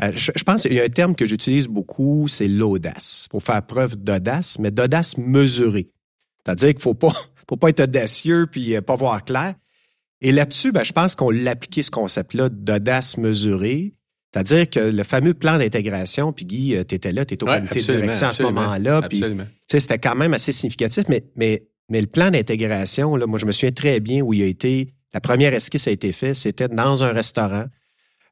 euh, 0.02 0.12
je, 0.14 0.44
pense 0.44 0.62
qu'il 0.62 0.72
y 0.72 0.80
a 0.80 0.84
un 0.84 0.88
terme 0.88 1.14
que 1.14 1.26
j'utilise 1.26 1.68
beaucoup, 1.68 2.26
c'est 2.26 2.48
l'audace. 2.48 3.26
Il 3.26 3.32
faut 3.32 3.40
faire 3.40 3.62
preuve 3.62 3.96
d'audace, 3.96 4.58
mais 4.58 4.70
d'audace 4.70 5.18
mesurée. 5.18 5.90
C'est-à-dire 6.44 6.70
qu'il 6.70 6.80
faut 6.80 6.94
pas, 6.94 7.12
faut 7.48 7.56
pas 7.56 7.68
être 7.68 7.80
audacieux 7.80 8.46
puis 8.50 8.76
euh, 8.76 8.80
pas 8.80 8.96
voir 8.96 9.24
clair. 9.24 9.54
Et 10.22 10.32
là-dessus, 10.32 10.72
ben, 10.72 10.84
je 10.84 10.92
pense 10.92 11.14
qu'on 11.14 11.30
l'a 11.30 11.54
ce 11.54 11.90
concept-là 11.90 12.48
d'audace 12.48 13.16
mesurée. 13.16 13.94
C'est-à-dire 14.32 14.70
que 14.70 14.78
le 14.78 15.02
fameux 15.02 15.34
plan 15.34 15.58
d'intégration, 15.58 16.32
puis 16.32 16.44
Guy, 16.44 16.76
euh, 16.76 16.84
tu 16.88 16.94
étais 16.94 17.12
là, 17.12 17.24
tu 17.24 17.34
étais 17.34 17.42
au 17.42 17.46
comité 17.46 17.80
de 17.80 18.00
direction 18.00 18.28
à 18.28 18.32
ce 18.32 18.42
moment-là, 18.44 19.02
puis 19.02 19.22
c'était 19.66 19.98
quand 19.98 20.14
même 20.14 20.34
assez 20.34 20.52
significatif, 20.52 21.04
mais, 21.08 21.24
mais, 21.34 21.64
mais 21.88 22.00
le 22.00 22.06
plan 22.06 22.30
d'intégration, 22.30 23.16
là, 23.16 23.26
moi 23.26 23.38
je 23.38 23.46
me 23.46 23.52
souviens 23.52 23.72
très 23.72 23.98
bien 23.98 24.20
où 24.22 24.32
il 24.32 24.42
a 24.42 24.46
été, 24.46 24.94
la 25.12 25.20
première 25.20 25.52
esquisse 25.52 25.88
a 25.88 25.90
été 25.90 26.12
faite, 26.12 26.36
c'était 26.36 26.68
dans 26.68 27.02
un 27.02 27.12
restaurant 27.12 27.64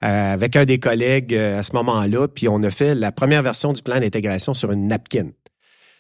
euh, 0.05 0.33
avec 0.33 0.55
un 0.55 0.65
des 0.65 0.79
collègues 0.79 1.35
euh, 1.35 1.59
à 1.59 1.65
ce 1.65 1.73
moment-là, 1.73 2.29
puis 2.29 2.49
on 2.49 2.63
a 2.63 2.71
fait 2.71 2.95
la 2.95 3.11
première 3.11 3.43
version 3.43 3.73
du 3.73 3.83
plan 3.83 3.99
d'intégration 3.99 4.55
sur 4.55 4.71
une 4.71 4.87
napkin. 4.87 5.31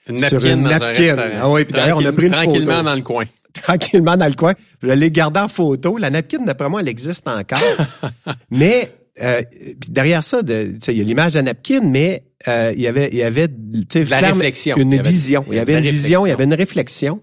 Une 0.08 0.20
napkin 0.20 0.38
sur 0.38 0.48
une 0.48 0.62
dans 0.62 0.70
napkin. 0.70 1.18
Un 1.18 1.30
ah 1.42 1.50
oui, 1.50 1.64
puis 1.64 1.72
d'ailleurs, 1.74 1.98
on 1.98 2.04
a 2.04 2.12
pris 2.12 2.26
une 2.26 2.32
Tranquillement 2.32 2.84
dans 2.84 2.94
le 2.94 3.02
coin. 3.02 3.24
Tranquillement 3.52 4.16
dans 4.16 4.28
le 4.28 4.34
coin. 4.34 4.54
Je 4.80 4.90
l'ai 4.90 5.10
gardé 5.10 5.40
en 5.40 5.48
photo. 5.48 5.98
La 5.98 6.10
napkin, 6.10 6.44
d'après 6.44 6.68
moi, 6.68 6.80
elle 6.80 6.88
existe 6.88 7.26
encore. 7.26 7.58
mais 8.52 8.92
euh, 9.22 9.42
derrière 9.88 10.22
ça, 10.22 10.40
il 10.46 10.78
y 10.88 11.00
a 11.00 11.04
l'image 11.04 11.32
de 11.32 11.38
la 11.38 11.42
napkin, 11.42 11.80
mais 11.80 12.24
euh, 12.46 12.72
il 12.74 12.80
y 12.80 12.86
avait, 12.86 13.08
il 13.12 13.18
y 13.18 13.22
avait, 13.22 13.48
la 13.94 14.18
réflexion. 14.18 14.76
une 14.76 15.00
vision. 15.02 15.44
Il 15.48 15.56
y 15.56 15.58
avait 15.58 15.78
une 15.78 15.88
vision, 15.88 16.26
il 16.26 16.30
y 16.30 16.32
avait 16.32 16.44
une 16.44 16.54
réflexion. 16.54 17.22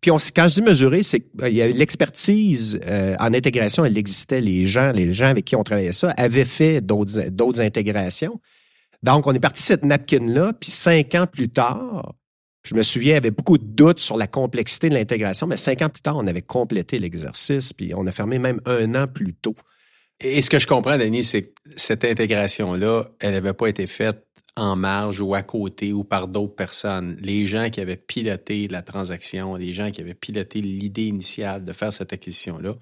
Puis 0.00 0.10
on, 0.10 0.16
quand 0.34 0.48
je 0.48 0.54
dis 0.54 0.62
mesurer, 0.62 1.02
c'est 1.04 1.20
qu'il 1.20 1.54
y 1.54 1.62
a 1.62 1.68
l'expertise 1.68 2.80
euh, 2.86 3.14
en 3.20 3.32
intégration, 3.32 3.84
elle 3.84 3.96
existait. 3.96 4.40
Les 4.40 4.66
gens, 4.66 4.90
les 4.90 5.12
gens 5.12 5.26
avec 5.26 5.44
qui 5.44 5.54
on 5.54 5.62
travaillait 5.62 5.92
ça 5.92 6.10
avaient 6.16 6.44
fait 6.44 6.80
d'autres, 6.80 7.28
d'autres 7.30 7.60
intégrations. 7.60 8.40
Donc, 9.02 9.26
on 9.26 9.32
est 9.32 9.40
parti 9.40 9.62
de 9.62 9.66
cette 9.66 9.84
napkin-là, 9.84 10.52
puis 10.58 10.70
cinq 10.70 11.14
ans 11.14 11.26
plus 11.26 11.48
tard, 11.48 12.14
je 12.64 12.74
me 12.74 12.82
souviens, 12.82 13.12
il 13.12 13.14
y 13.14 13.18
avait 13.18 13.30
beaucoup 13.32 13.58
de 13.58 13.64
doutes 13.64 13.98
sur 13.98 14.16
la 14.16 14.26
complexité 14.26 14.88
de 14.88 14.94
l'intégration, 14.94 15.46
mais 15.46 15.56
cinq 15.56 15.82
ans 15.82 15.88
plus 15.88 16.02
tard, 16.02 16.16
on 16.16 16.26
avait 16.26 16.42
complété 16.42 16.98
l'exercice, 16.98 17.72
puis 17.72 17.92
on 17.94 18.06
a 18.06 18.12
fermé 18.12 18.38
même 18.38 18.60
un 18.66 18.94
an 18.94 19.06
plus 19.06 19.34
tôt. 19.34 19.56
Et 20.22 20.40
ce 20.40 20.50
que 20.50 20.58
je 20.58 20.66
comprends, 20.66 20.96
Denis, 20.96 21.24
c'est 21.24 21.42
que 21.42 21.50
cette 21.76 22.04
intégration-là, 22.04 23.10
elle 23.20 23.32
n'avait 23.32 23.52
pas 23.52 23.66
été 23.66 23.86
faite 23.86 24.26
en 24.56 24.76
marge 24.76 25.20
ou 25.20 25.34
à 25.34 25.42
côté 25.42 25.92
ou 25.92 26.04
par 26.04 26.28
d'autres 26.28 26.54
personnes. 26.54 27.16
Les 27.20 27.46
gens 27.46 27.70
qui 27.70 27.80
avaient 27.80 27.96
piloté 27.96 28.68
la 28.68 28.82
transaction, 28.82 29.56
les 29.56 29.72
gens 29.72 29.90
qui 29.90 30.00
avaient 30.00 30.14
piloté 30.14 30.60
l'idée 30.60 31.06
initiale 31.06 31.64
de 31.64 31.72
faire 31.72 31.92
cette 31.92 32.12
acquisition-là, 32.12 32.74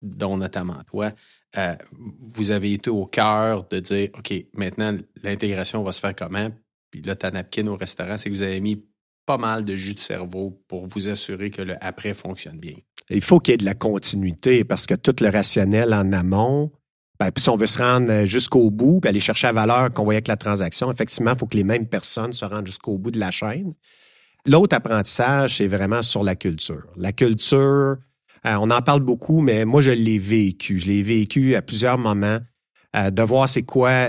dont 0.00 0.36
notamment 0.36 0.80
toi, 0.86 1.12
euh, 1.56 1.74
vous 1.92 2.50
avez 2.50 2.72
été 2.72 2.90
au 2.90 3.06
cœur 3.06 3.66
de 3.68 3.80
dire, 3.80 4.10
OK, 4.16 4.32
maintenant, 4.52 4.94
l'intégration 5.22 5.82
va 5.82 5.92
se 5.92 6.00
faire 6.00 6.14
comment? 6.14 6.50
Puis 6.90 7.02
là, 7.02 7.16
ta 7.16 7.30
napkin 7.30 7.66
au 7.66 7.76
restaurant, 7.76 8.16
c'est 8.16 8.30
que 8.30 8.34
vous 8.34 8.42
avez 8.42 8.60
mis 8.60 8.84
pas 9.26 9.38
mal 9.38 9.64
de 9.64 9.76
jus 9.76 9.94
de 9.94 10.00
cerveau 10.00 10.62
pour 10.68 10.86
vous 10.86 11.08
assurer 11.10 11.50
que 11.50 11.62
le 11.62 11.76
après 11.84 12.14
fonctionne 12.14 12.58
bien. 12.58 12.76
Il 13.10 13.22
faut 13.22 13.40
qu'il 13.40 13.52
y 13.52 13.54
ait 13.54 13.58
de 13.58 13.64
la 13.64 13.74
continuité 13.74 14.64
parce 14.64 14.86
que 14.86 14.94
tout 14.94 15.16
le 15.20 15.28
rationnel 15.28 15.92
en 15.92 16.12
amont, 16.12 16.70
ben, 17.20 17.32
puis 17.32 17.42
si 17.42 17.48
on 17.48 17.56
veut 17.56 17.66
se 17.66 17.78
rendre 17.78 18.10
euh, 18.10 18.26
jusqu'au 18.26 18.70
bout, 18.70 19.00
puis 19.00 19.08
aller 19.08 19.20
chercher 19.20 19.48
la 19.48 19.52
valeur 19.52 19.92
qu'on 19.92 20.04
voyait 20.04 20.18
avec 20.18 20.28
la 20.28 20.36
transaction, 20.36 20.90
effectivement, 20.92 21.32
il 21.32 21.38
faut 21.38 21.46
que 21.46 21.56
les 21.56 21.64
mêmes 21.64 21.86
personnes 21.86 22.32
se 22.32 22.44
rendent 22.44 22.66
jusqu'au 22.66 22.96
bout 22.98 23.10
de 23.10 23.18
la 23.18 23.32
chaîne. 23.32 23.74
L'autre 24.46 24.76
apprentissage, 24.76 25.56
c'est 25.56 25.66
vraiment 25.66 26.02
sur 26.02 26.22
la 26.22 26.36
culture. 26.36 26.86
La 26.96 27.12
culture, 27.12 27.96
euh, 28.46 28.56
on 28.60 28.70
en 28.70 28.82
parle 28.82 29.00
beaucoup, 29.00 29.40
mais 29.40 29.64
moi, 29.64 29.82
je 29.82 29.90
l'ai 29.90 30.18
vécu. 30.18 30.78
Je 30.78 30.86
l'ai 30.86 31.02
vécu 31.02 31.56
à 31.56 31.62
plusieurs 31.62 31.98
moments, 31.98 32.38
euh, 32.94 33.10
de 33.10 33.22
voir 33.22 33.48
c'est 33.48 33.64
quoi 33.64 34.08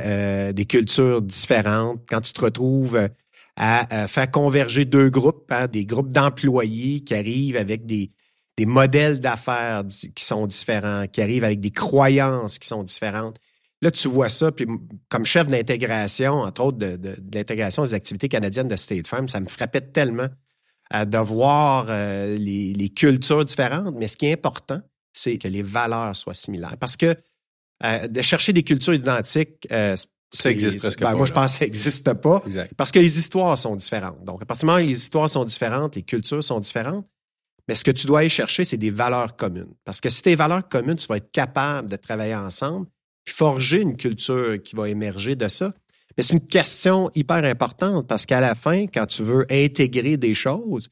des 0.54 0.66
cultures 0.66 1.24
différentes. 1.24 2.02
Quand 2.08 2.22
tu 2.22 2.32
te 2.32 2.42
retrouves 2.42 3.10
à, 3.56 4.08
faire 4.08 4.30
converger 4.30 4.86
deux 4.86 5.10
groupes, 5.10 5.52
hein, 5.52 5.68
des 5.68 5.86
groupes 5.86 6.10
d'employés 6.10 7.02
qui 7.02 7.16
arrivent 7.16 7.58
avec 7.58 7.86
des, 7.86 8.12
des 8.60 8.66
modèles 8.66 9.22
d'affaires 9.22 9.84
qui 10.14 10.26
sont 10.26 10.46
différents, 10.46 11.08
qui 11.08 11.22
arrivent 11.22 11.46
avec 11.46 11.62
des 11.62 11.72
croyances 11.72 12.60
qui 12.60 12.68
sont 12.68 12.84
différentes. 12.84 13.38
Là, 13.82 13.90
tu 13.90 14.10
vois 14.10 14.28
ça, 14.28 14.52
puis 14.52 14.68
comme 15.08 15.24
chef 15.24 15.48
d'intégration, 15.48 16.34
entre 16.42 16.66
autres 16.66 16.78
de, 16.78 17.16
l'intégration 17.34 17.84
des 17.84 17.94
activités 17.94 18.28
canadiennes 18.28 18.68
de 18.68 18.76
State 18.76 19.08
Farm, 19.08 19.30
ça 19.30 19.40
me 19.40 19.48
frappait 19.48 19.80
tellement 19.80 20.28
euh, 20.94 21.06
de 21.06 21.18
voir 21.20 21.86
euh, 21.88 22.38
les, 22.38 22.90
cultures 22.90 23.46
différentes. 23.46 23.96
Mais 23.96 24.10
ce 24.10 24.18
qui 24.18 24.26
est 24.26 24.34
important, 24.34 24.82
c'est 25.14 25.38
que 25.38 25.48
les 25.48 25.64
valeurs 25.64 26.14
soient 26.18 26.34
similaires. 26.34 26.76
Parce 26.78 26.98
que 26.98 27.16
euh, 27.86 28.08
de 28.10 28.22
chercher 28.22 28.52
des 28.52 28.64
cultures 28.64 28.94
identiques, 28.94 29.70
ça 30.32 30.52
existe 30.52 30.80
presque 30.80 31.00
ben, 31.00 31.12
pas. 31.12 31.16
Moi, 31.16 31.26
je 31.26 31.32
pense 31.32 31.54
que 31.54 31.60
ça 31.60 31.66
n'existe 31.66 32.14
pas. 32.16 32.44
Parce 32.76 32.92
que 32.92 33.00
les 33.00 33.18
histoires 33.18 33.58
sont 33.58 33.78
différentes. 33.78 34.22
Donc, 34.26 34.42
à 34.42 34.46
partir 34.46 34.66
du 34.66 34.72
moment 34.74 34.84
où 34.84 34.86
les 34.86 34.98
histoires 34.98 35.30
sont 35.30 35.46
différentes, 35.46 35.96
les 35.96 36.04
cultures 36.04 36.44
sont 36.44 36.60
différentes, 36.60 37.08
mais 37.70 37.76
ce 37.76 37.84
que 37.84 37.92
tu 37.92 38.08
dois 38.08 38.22
aller 38.22 38.30
chercher, 38.30 38.64
c'est 38.64 38.78
des 38.78 38.90
valeurs 38.90 39.36
communes. 39.36 39.76
Parce 39.86 40.02
que 40.02 40.10
si 40.10 40.24
des 40.24 40.34
valeurs 40.34 40.68
communes, 40.68 40.96
tu 40.96 41.06
vas 41.06 41.18
être 41.18 41.32
capable 41.32 41.88
de 41.88 41.98
travailler 41.98 42.34
ensemble, 42.34 42.88
puis 43.24 43.36
forger 43.36 43.82
une 43.82 43.96
culture 43.96 44.60
qui 44.64 44.76
va 44.76 44.90
émerger 44.90 45.36
de 45.36 45.48
ça. 45.48 45.72
Mais 46.18 46.24
c'est 46.24 46.34
une 46.34 46.48
question 46.48 47.12
hyper 47.14 47.44
importante 47.44 48.08
parce 48.08 48.26
qu'à 48.26 48.42
la 48.42 48.56
fin, 48.56 48.88
quand 48.88 49.06
tu 49.06 49.22
veux 49.22 49.46
intégrer 49.52 50.18
des 50.18 50.34
choses, 50.34 50.90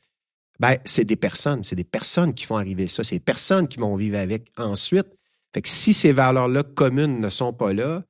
ben, 0.60 0.78
c'est 0.86 1.04
des 1.04 1.16
personnes. 1.16 1.64
C'est 1.64 1.76
des 1.76 1.84
personnes 1.84 2.36
qui 2.36 2.46
font 2.46 2.58
arriver 2.58 2.86
ça. 2.86 3.04
C'est 3.04 3.16
des 3.16 3.22
personnes 3.22 3.68
qui 3.68 3.80
vont 3.80 3.96
vivre 3.96 4.20
avec 4.20 4.52
ensuite. 4.56 5.08
Fait 5.56 5.64
que 5.64 5.70
si 5.70 5.94
ces 5.94 6.12
valeurs-là 6.12 6.62
communes 6.62 7.20
ne 7.20 7.30
sont 7.30 7.54
pas 7.54 7.74
là, 7.74 8.04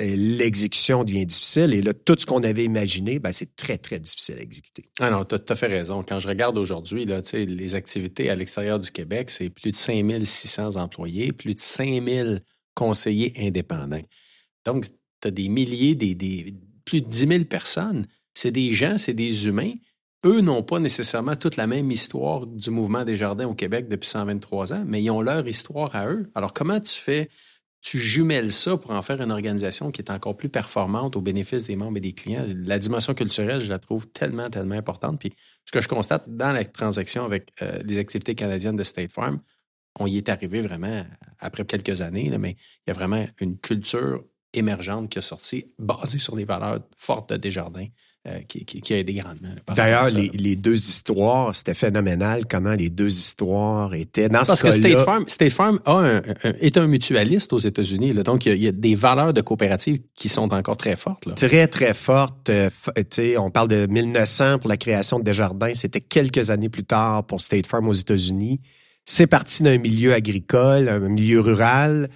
l'exécution 0.00 1.04
devient 1.04 1.26
difficile. 1.26 1.72
Et 1.72 1.82
là, 1.82 1.94
tout 1.94 2.16
ce 2.18 2.26
qu'on 2.26 2.42
avait 2.42 2.64
imaginé, 2.64 3.18
ben, 3.18 3.32
c'est 3.32 3.54
très, 3.54 3.78
très 3.78 4.00
difficile 4.00 4.36
à 4.38 4.42
exécuter. 4.42 4.88
Ah 5.00 5.10
non, 5.10 5.24
tu 5.24 5.36
as 5.48 5.56
fait 5.56 5.66
raison. 5.66 6.02
Quand 6.02 6.18
je 6.18 6.28
regarde 6.28 6.58
aujourd'hui, 6.58 7.06
les 7.06 7.74
activités 7.74 8.30
à 8.30 8.36
l'extérieur 8.36 8.80
du 8.80 8.90
Québec, 8.90 9.30
c'est 9.30 9.50
plus 9.50 9.70
de 9.70 9.76
5600 9.76 10.76
employés, 10.76 11.32
plus 11.32 11.54
de 11.54 11.60
5000 11.60 12.40
conseillers 12.74 13.32
indépendants. 13.38 14.02
Donc, 14.64 14.86
tu 15.20 15.28
as 15.28 15.30
des 15.30 15.48
milliers, 15.48 15.94
des, 15.94 16.54
plus 16.84 17.00
de 17.00 17.08
10 17.08 17.28
000 17.28 17.44
personnes. 17.44 18.06
C'est 18.34 18.50
des 18.50 18.72
gens, 18.72 18.98
c'est 18.98 19.14
des 19.14 19.46
humains. 19.46 19.72
Eux 20.24 20.40
n'ont 20.40 20.62
pas 20.62 20.80
nécessairement 20.80 21.36
toute 21.36 21.56
la 21.56 21.66
même 21.66 21.90
histoire 21.90 22.46
du 22.46 22.70
mouvement 22.70 23.04
des 23.04 23.14
jardins 23.14 23.46
au 23.46 23.54
Québec 23.54 23.88
depuis 23.88 24.08
123 24.08 24.72
ans, 24.72 24.84
mais 24.86 25.02
ils 25.02 25.10
ont 25.10 25.20
leur 25.20 25.46
histoire 25.46 25.94
à 25.94 26.08
eux. 26.08 26.30
Alors, 26.34 26.52
comment 26.52 26.80
tu 26.80 26.98
fais 26.98 27.28
tu 27.84 27.98
jumelles 27.98 28.50
ça 28.50 28.78
pour 28.78 28.92
en 28.92 29.02
faire 29.02 29.20
une 29.20 29.30
organisation 29.30 29.90
qui 29.90 30.00
est 30.00 30.10
encore 30.10 30.38
plus 30.38 30.48
performante 30.48 31.16
au 31.16 31.20
bénéfice 31.20 31.66
des 31.66 31.76
membres 31.76 31.98
et 31.98 32.00
des 32.00 32.14
clients. 32.14 32.46
La 32.64 32.78
dimension 32.78 33.12
culturelle, 33.12 33.60
je 33.60 33.68
la 33.68 33.78
trouve 33.78 34.06
tellement, 34.06 34.48
tellement 34.48 34.74
importante. 34.74 35.20
Puis 35.20 35.34
ce 35.66 35.70
que 35.70 35.82
je 35.82 35.88
constate 35.88 36.24
dans 36.26 36.52
la 36.52 36.64
transaction 36.64 37.26
avec 37.26 37.52
euh, 37.60 37.78
les 37.84 37.98
activités 37.98 38.34
canadiennes 38.34 38.76
de 38.76 38.84
State 38.84 39.12
Farm, 39.12 39.38
on 40.00 40.06
y 40.06 40.16
est 40.16 40.30
arrivé 40.30 40.62
vraiment 40.62 41.04
après 41.38 41.66
quelques 41.66 42.00
années, 42.00 42.34
mais 42.38 42.56
il 42.86 42.88
y 42.88 42.90
a 42.90 42.94
vraiment 42.94 43.26
une 43.38 43.58
culture 43.58 44.24
émergente 44.54 45.10
qui 45.10 45.18
a 45.18 45.22
sorti 45.22 45.66
basée 45.78 46.18
sur 46.18 46.36
les 46.36 46.46
valeurs 46.46 46.80
fortes 46.96 47.34
de 47.34 47.36
Desjardins 47.36 47.88
euh, 48.26 48.38
qui, 48.48 48.94
a 48.94 48.98
aidé 48.98 49.12
grandement. 49.12 49.50
D'ailleurs, 49.76 50.08
les, 50.08 50.56
deux 50.56 50.76
histoires, 50.76 51.54
c'était 51.54 51.74
phénoménal 51.74 52.46
comment 52.46 52.72
les 52.72 52.88
deux 52.88 53.10
histoires 53.10 53.92
étaient 53.92 54.30
dans 54.30 54.44
Parce 54.44 54.62
que 54.62 54.70
State 54.70 55.04
Farm, 55.04 55.24
State 55.28 55.52
Farm 55.52 55.78
a 55.84 56.22
est 56.42 56.78
un 56.78 56.86
mutualiste 56.86 57.52
aux 57.52 57.58
États-Unis. 57.58 58.14
Donc, 58.14 58.46
il 58.46 58.62
y, 58.62 58.66
a, 58.66 58.72
des 58.72 58.94
valeurs 58.94 59.34
de 59.34 59.42
coopérative 59.42 60.00
qui 60.14 60.30
sont 60.30 60.54
encore 60.54 60.78
très 60.78 60.96
fortes. 60.96 61.26
Là. 61.26 61.34
Très, 61.34 61.66
très 61.66 61.92
fortes. 61.92 62.48
Euh, 62.48 62.70
on 63.38 63.50
parle 63.50 63.68
de 63.68 63.86
1900 63.86 64.58
pour 64.58 64.70
la 64.70 64.78
création 64.78 65.18
de 65.18 65.24
Desjardins. 65.24 65.74
C'était 65.74 66.00
quelques 66.00 66.48
années 66.48 66.70
plus 66.70 66.84
tard 66.84 67.24
pour 67.24 67.42
State 67.42 67.66
Farm 67.66 67.88
aux 67.88 67.92
États-Unis. 67.92 68.58
C'est 69.04 69.26
parti 69.26 69.62
d'un 69.62 69.76
milieu 69.76 70.14
agricole, 70.14 70.88
un 70.88 70.98
milieu 70.98 71.40
rural. 71.40 72.08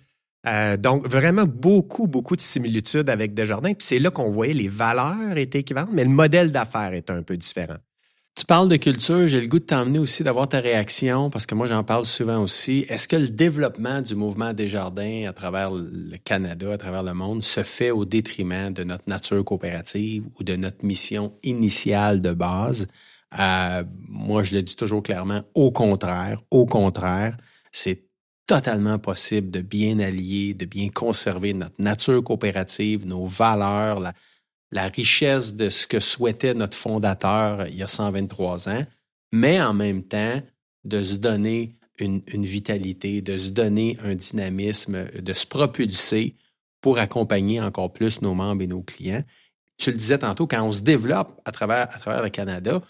Euh, 0.46 0.76
donc, 0.76 1.06
vraiment 1.06 1.44
beaucoup, 1.44 2.06
beaucoup 2.06 2.36
de 2.36 2.40
similitudes 2.40 3.10
avec 3.10 3.34
Desjardins. 3.34 3.74
Puis 3.74 3.86
c'est 3.86 3.98
là 3.98 4.10
qu'on 4.10 4.30
voyait 4.30 4.54
les 4.54 4.68
valeurs 4.68 5.36
étaient 5.36 5.60
équivalentes, 5.60 5.90
mais 5.92 6.04
le 6.04 6.10
modèle 6.10 6.52
d'affaires 6.52 6.92
était 6.92 7.12
un 7.12 7.22
peu 7.22 7.36
différent. 7.36 7.78
Tu 8.38 8.44
parles 8.44 8.68
de 8.68 8.76
culture, 8.76 9.26
j'ai 9.26 9.40
le 9.40 9.48
goût 9.48 9.58
de 9.58 9.64
t'emmener 9.64 9.98
aussi 9.98 10.22
d'avoir 10.22 10.48
ta 10.48 10.60
réaction, 10.60 11.28
parce 11.28 11.44
que 11.44 11.56
moi 11.56 11.66
j'en 11.66 11.82
parle 11.82 12.04
souvent 12.04 12.40
aussi. 12.40 12.86
Est-ce 12.88 13.08
que 13.08 13.16
le 13.16 13.28
développement 13.28 14.00
du 14.00 14.14
mouvement 14.14 14.52
Desjardins 14.52 15.24
à 15.28 15.32
travers 15.32 15.72
le 15.72 16.16
Canada, 16.18 16.72
à 16.72 16.78
travers 16.78 17.02
le 17.02 17.14
monde, 17.14 17.42
se 17.42 17.64
fait 17.64 17.90
au 17.90 18.04
détriment 18.04 18.72
de 18.72 18.84
notre 18.84 19.02
nature 19.08 19.44
coopérative 19.44 20.24
ou 20.38 20.44
de 20.44 20.54
notre 20.54 20.84
mission 20.84 21.32
initiale 21.42 22.22
de 22.22 22.32
base? 22.32 22.86
Euh, 23.40 23.82
moi, 24.08 24.44
je 24.44 24.54
le 24.54 24.62
dis 24.62 24.76
toujours 24.76 25.02
clairement, 25.02 25.42
au 25.54 25.72
contraire, 25.72 26.40
au 26.52 26.64
contraire, 26.64 27.36
c'est 27.72 28.07
totalement 28.48 28.98
possible 28.98 29.50
de 29.50 29.60
bien 29.60 30.00
allier, 30.00 30.54
de 30.54 30.64
bien 30.64 30.88
conserver 30.88 31.52
notre 31.52 31.74
nature 31.78 32.24
coopérative, 32.24 33.06
nos 33.06 33.26
valeurs, 33.26 34.00
la, 34.72 34.88
richesse 34.88 35.54
de 35.54 35.68
ce 35.68 35.86
que 35.86 36.00
souhaitait 36.00 36.54
notre 36.54 36.76
fondateur 36.76 37.66
il 37.68 37.76
y 37.76 37.82
a 37.82 37.88
123 37.88 38.70
ans, 38.70 38.86
mais 39.32 39.60
en 39.60 39.74
même 39.74 40.02
temps 40.02 40.42
de 40.84 41.02
se 41.02 41.14
donner 41.14 41.76
une, 41.98 42.22
vitalité, 42.26 43.20
de 43.20 43.36
se 43.36 43.50
donner 43.50 43.98
un 44.02 44.14
dynamisme, 44.14 45.04
de 45.20 45.34
se 45.34 45.46
propulser 45.46 46.36
pour 46.80 46.98
accompagner 46.98 47.60
encore 47.60 47.92
plus 47.92 48.22
nos 48.22 48.34
membres 48.34 48.62
et 48.62 48.66
nos 48.66 48.82
clients. 48.82 49.24
Tu 49.76 49.90
le 49.90 49.96
disais 49.98 50.18
tantôt, 50.18 50.46
quand 50.46 50.62
on 50.62 50.72
se 50.72 50.80
développe 50.80 51.38
à 51.44 51.52
travers, 51.52 51.94
à 51.94 51.98
travers 51.98 52.22
le 52.22 52.30
Canada, 52.30 52.80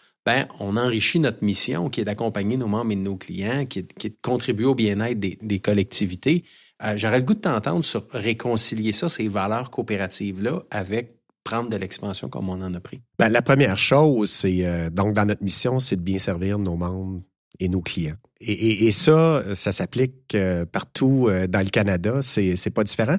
on 0.60 0.76
enrichit 0.76 1.20
notre 1.20 1.42
mission 1.42 1.88
qui 1.88 2.00
est 2.00 2.04
d'accompagner 2.04 2.56
nos 2.56 2.68
membres 2.68 2.92
et 2.92 2.96
nos 2.96 3.16
clients, 3.16 3.66
qui 3.66 3.80
est, 3.80 4.06
de 4.08 4.14
contribuer 4.22 4.66
au 4.66 4.74
bien-être 4.74 5.18
des, 5.18 5.60
collectivités. 5.60 6.44
Euh, 6.82 6.94
j'aurais 6.96 7.18
le 7.18 7.24
goût 7.24 7.34
de 7.34 7.40
t'entendre 7.40 7.84
sur 7.84 8.06
réconcilier 8.10 8.92
ça, 8.92 9.08
ces 9.08 9.28
valeurs 9.28 9.70
coopératives-là, 9.70 10.62
avec 10.70 11.16
prendre 11.44 11.70
de 11.70 11.76
l'expansion 11.76 12.28
comme 12.28 12.48
on 12.48 12.60
en 12.60 12.74
a 12.74 12.80
pris. 12.80 13.00
Ben, 13.18 13.28
la 13.28 13.42
première 13.42 13.78
chose, 13.78 14.30
c'est 14.30 14.66
euh, 14.66 14.90
donc 14.90 15.14
dans 15.14 15.24
notre 15.24 15.42
mission, 15.42 15.78
c'est 15.78 15.96
de 15.96 16.02
bien 16.02 16.18
servir 16.18 16.58
nos 16.58 16.76
membres 16.76 17.22
et 17.58 17.68
nos 17.68 17.80
clients. 17.80 18.16
Et, 18.40 18.92
ça, 18.92 19.42
ça 19.56 19.72
s'applique 19.72 20.36
euh, 20.36 20.64
partout 20.64 21.28
dans 21.48 21.58
le 21.58 21.70
Canada. 21.70 22.20
C'est, 22.22 22.70
pas 22.70 22.84
différent. 22.84 23.16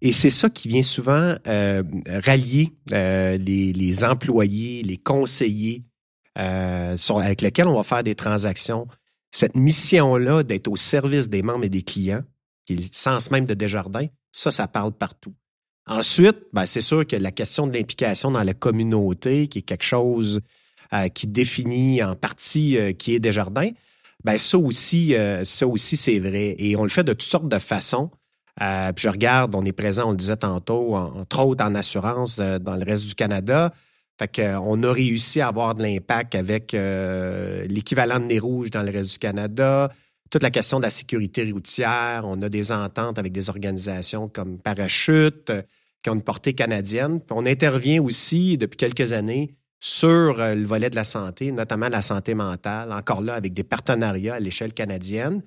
Et 0.00 0.10
c'est 0.10 0.30
ça 0.30 0.50
qui 0.50 0.66
vient 0.66 0.82
souvent 0.82 1.36
rallier 1.44 2.72
les, 2.90 4.04
employés, 4.04 4.82
les 4.82 4.96
conseillers 4.96 5.84
euh, 6.38 6.96
avec 7.20 7.42
lesquels 7.42 7.66
on 7.66 7.76
va 7.76 7.82
faire 7.82 8.02
des 8.02 8.14
transactions. 8.14 8.86
Cette 9.30 9.56
mission-là 9.56 10.42
d'être 10.42 10.68
au 10.68 10.76
service 10.76 11.28
des 11.28 11.42
membres 11.42 11.64
et 11.64 11.68
des 11.68 11.82
clients, 11.82 12.22
qui 12.64 12.74
est 12.74 12.76
le 12.76 12.82
sens 12.92 13.30
même 13.30 13.44
de 13.44 13.54
Desjardins, 13.54 14.06
ça, 14.32 14.50
ça 14.50 14.68
parle 14.68 14.92
partout. 14.92 15.34
Ensuite, 15.86 16.36
ben, 16.52 16.66
c'est 16.66 16.80
sûr 16.80 17.06
que 17.06 17.16
la 17.16 17.30
question 17.32 17.66
de 17.66 17.76
l'implication 17.76 18.30
dans 18.30 18.42
la 18.42 18.54
communauté, 18.54 19.48
qui 19.48 19.60
est 19.60 19.62
quelque 19.62 19.84
chose 19.84 20.40
euh, 20.92 21.08
qui 21.08 21.26
définit 21.26 22.02
en 22.02 22.14
partie 22.14 22.78
euh, 22.78 22.92
qui 22.92 23.14
est 23.14 23.20
Desjardins, 23.20 23.70
ben 24.24 24.36
ça 24.36 24.58
aussi, 24.58 25.14
ça 25.44 25.66
aussi 25.68 25.96
c'est 25.96 26.18
vrai. 26.18 26.56
Et 26.58 26.74
on 26.74 26.82
le 26.82 26.88
fait 26.88 27.04
de 27.04 27.12
toutes 27.12 27.22
sortes 27.22 27.48
de 27.48 27.58
façons. 27.60 28.10
puis 28.58 29.04
je 29.04 29.08
regarde, 29.08 29.54
on 29.54 29.64
est 29.64 29.70
présent, 29.70 30.08
on 30.08 30.10
le 30.10 30.16
disait 30.16 30.36
tantôt, 30.36 30.96
entre 30.96 31.38
autres 31.38 31.64
en 31.64 31.76
assurance 31.76 32.36
dans 32.36 32.74
le 32.74 32.84
reste 32.84 33.06
du 33.06 33.14
Canada. 33.14 33.72
Fait 34.18 34.42
qu'on 34.42 34.82
a 34.82 34.92
réussi 34.92 35.40
à 35.40 35.48
avoir 35.48 35.76
de 35.76 35.82
l'impact 35.82 36.34
avec 36.34 36.74
euh, 36.74 37.64
l'équivalent 37.68 38.18
de 38.18 38.24
nez 38.24 38.40
rouge 38.40 38.70
dans 38.70 38.82
le 38.82 38.90
reste 38.90 39.12
du 39.12 39.18
Canada, 39.18 39.92
toute 40.28 40.42
la 40.42 40.50
question 40.50 40.78
de 40.78 40.82
la 40.82 40.90
sécurité 40.90 41.48
routière. 41.52 42.22
On 42.24 42.42
a 42.42 42.48
des 42.48 42.72
ententes 42.72 43.18
avec 43.18 43.32
des 43.32 43.48
organisations 43.48 44.28
comme 44.28 44.58
Parachute 44.58 45.50
euh, 45.50 45.62
qui 46.02 46.10
ont 46.10 46.14
une 46.14 46.22
portée 46.22 46.52
canadienne. 46.52 47.20
on 47.30 47.46
intervient 47.46 48.02
aussi 48.02 48.58
depuis 48.58 48.76
quelques 48.76 49.12
années 49.12 49.54
sur 49.78 50.40
euh, 50.40 50.56
le 50.56 50.66
volet 50.66 50.90
de 50.90 50.96
la 50.96 51.04
santé, 51.04 51.52
notamment 51.52 51.88
la 51.88 52.02
santé 52.02 52.34
mentale, 52.34 52.92
encore 52.92 53.22
là 53.22 53.34
avec 53.34 53.52
des 53.52 53.64
partenariats 53.64 54.34
à 54.34 54.40
l'échelle 54.40 54.72
canadienne. 54.72 55.42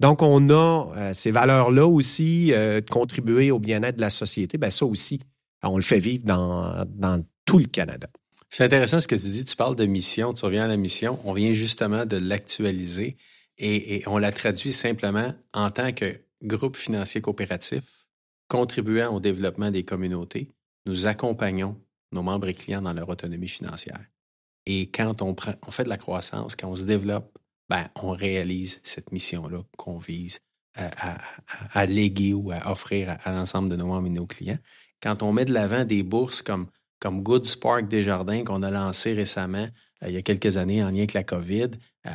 Donc, 0.00 0.22
on 0.22 0.48
a 0.48 1.12
ces 1.12 1.30
valeurs-là 1.30 1.86
aussi, 1.86 2.52
de 2.52 2.80
contribuer 2.88 3.50
au 3.50 3.58
bien-être 3.58 3.96
de 3.96 4.00
la 4.00 4.08
société. 4.08 4.56
Ben 4.56 4.70
ça 4.70 4.86
aussi, 4.86 5.20
on 5.62 5.76
le 5.76 5.82
fait 5.82 5.98
vivre 5.98 6.24
dans, 6.24 6.86
dans 6.88 7.22
le 7.58 7.66
Canada. 7.66 8.08
C'est 8.50 8.64
intéressant 8.64 9.00
ce 9.00 9.06
que 9.06 9.14
tu 9.14 9.28
dis. 9.28 9.44
Tu 9.44 9.56
parles 9.56 9.76
de 9.76 9.86
mission, 9.86 10.34
tu 10.34 10.44
reviens 10.44 10.64
à 10.64 10.68
la 10.68 10.76
mission. 10.76 11.20
On 11.24 11.32
vient 11.32 11.52
justement 11.52 12.04
de 12.04 12.16
l'actualiser 12.16 13.16
et, 13.58 14.02
on 14.06 14.18
la 14.18 14.32
traduit 14.32 14.72
simplement 14.72 15.32
en 15.54 15.70
tant 15.70 15.92
que 15.92 16.20
groupe 16.42 16.76
financier 16.76 17.20
coopératif 17.20 17.82
contribuant 18.48 19.14
au 19.14 19.20
développement 19.20 19.70
des 19.70 19.84
communautés. 19.84 20.48
Nous 20.86 21.06
accompagnons 21.06 21.76
nos 22.10 22.22
membres 22.22 22.48
et 22.48 22.54
clients 22.54 22.82
dans 22.82 22.94
leur 22.94 23.08
autonomie 23.08 23.48
financière. 23.48 24.00
Et 24.66 24.90
quand 24.90 25.22
on, 25.22 25.36
fait 25.70 25.84
de 25.84 25.88
la 25.88 25.96
croissance, 25.98 26.56
quand 26.56 26.68
on 26.68 26.74
se 26.74 26.84
développe, 26.84 27.38
ben, 27.68 27.88
on 28.02 28.10
réalise 28.10 28.80
cette 28.82 29.12
mission-là 29.12 29.62
qu'on 29.76 29.98
vise 29.98 30.40
à, 30.74 31.86
léguer 31.86 32.32
ou 32.32 32.50
à 32.50 32.70
offrir 32.70 33.16
à, 33.24 33.32
l'ensemble 33.32 33.68
de 33.68 33.76
nos 33.76 33.86
membres 33.86 34.06
et 34.06 34.10
nos 34.10 34.26
clients. 34.26 34.58
Quand 35.02 35.22
on 35.22 35.32
met 35.32 35.44
de 35.44 35.52
l'avant 35.52 35.84
des 35.84 36.02
bourses 36.02 36.42
comme 36.42 36.66
comme 37.00 37.22
Good 37.22 37.46
Spark 37.46 37.88
Desjardins 37.88 38.44
qu'on 38.44 38.62
a 38.62 38.70
lancé 38.70 39.12
récemment 39.12 39.66
il 40.06 40.12
y 40.12 40.16
a 40.16 40.22
quelques 40.22 40.56
années 40.56 40.82
en 40.82 40.90
lien 40.90 40.98
avec 40.98 41.12
la 41.12 41.24
COVID. 41.24 41.72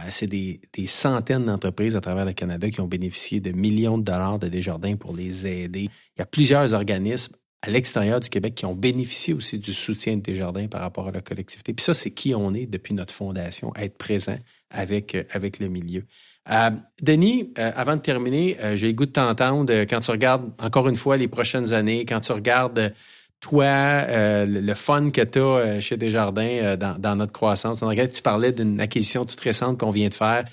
c'est 0.10 0.26
des, 0.26 0.60
centaines 0.88 1.46
d'entreprises 1.46 1.96
à 1.96 2.02
travers 2.02 2.26
le 2.26 2.34
Canada 2.34 2.68
qui 2.72 2.82
ont 2.82 2.88
bénéficié 2.88 3.40
de 3.40 3.52
millions 3.52 4.00
de 4.00 4.04
dollars 4.04 4.40
de 4.40 4.48
Desjardins 4.48 4.96
pour 4.96 5.16
les 5.16 5.46
aider. 5.46 5.90
Il 6.16 6.20
y 6.20 6.22
a 6.22 6.26
plusieurs 6.26 6.74
organismes 6.74 7.36
à 7.62 7.70
l'extérieur 7.70 8.20
du 8.20 8.30
Québec 8.30 8.56
qui 8.56 8.66
ont 8.66 8.76
bénéficié 8.76 9.34
aussi 9.34 9.60
du 9.60 9.74
soutien 9.74 10.18
de 10.18 10.22
Desjardins 10.22 10.68
par 10.68 10.82
rapport 10.82 11.08
à 11.08 11.12
la 11.12 11.22
collectivité. 11.22 11.74
Puis 11.74 11.84
ça, 11.84 11.94
c'est 11.94 12.12
qui 12.12 12.34
on 12.36 12.54
est 12.54 12.66
depuis 12.66 12.94
notre 12.94 13.14
fondation, 13.14 13.72
être 13.76 13.98
présent 13.98 14.38
avec, 14.72 15.16
avec 15.32 15.60
le 15.60 15.68
milieu. 15.68 16.04
Euh, 16.52 16.70
Denis, 17.02 17.54
euh, 17.58 17.72
avant 17.76 17.96
de 17.96 18.02
terminer, 18.02 18.58
euh, 18.62 18.76
j'ai 18.76 18.88
le 18.88 18.94
goût 18.94 19.08
de 19.08 19.12
t'entendre 19.12 19.74
quand 19.86 20.00
tu 20.00 20.12
regardes 20.12 20.52
encore 20.60 20.88
une 20.88 20.96
fois 20.96 21.18
les 21.18 21.28
prochaines 21.28 21.74
années, 21.74 22.06
quand 22.06 22.20
tu 22.20 22.32
regardes 22.32 22.94
toi, 23.40 24.06
le 24.46 24.74
fun 24.74 25.12
que 25.12 25.22
tu 25.22 25.40
as 25.40 25.80
chez 25.80 25.98
Desjardins 25.98 26.76
dans, 26.78 27.16
notre 27.16 27.32
croissance. 27.32 27.84
Tu 28.14 28.22
parlais 28.22 28.52
d'une 28.52 28.80
acquisition 28.80 29.26
toute 29.26 29.40
récente 29.40 29.80
qu'on 29.80 29.92
vient 29.92 30.10
de 30.10 30.14
faire, 30.14 30.46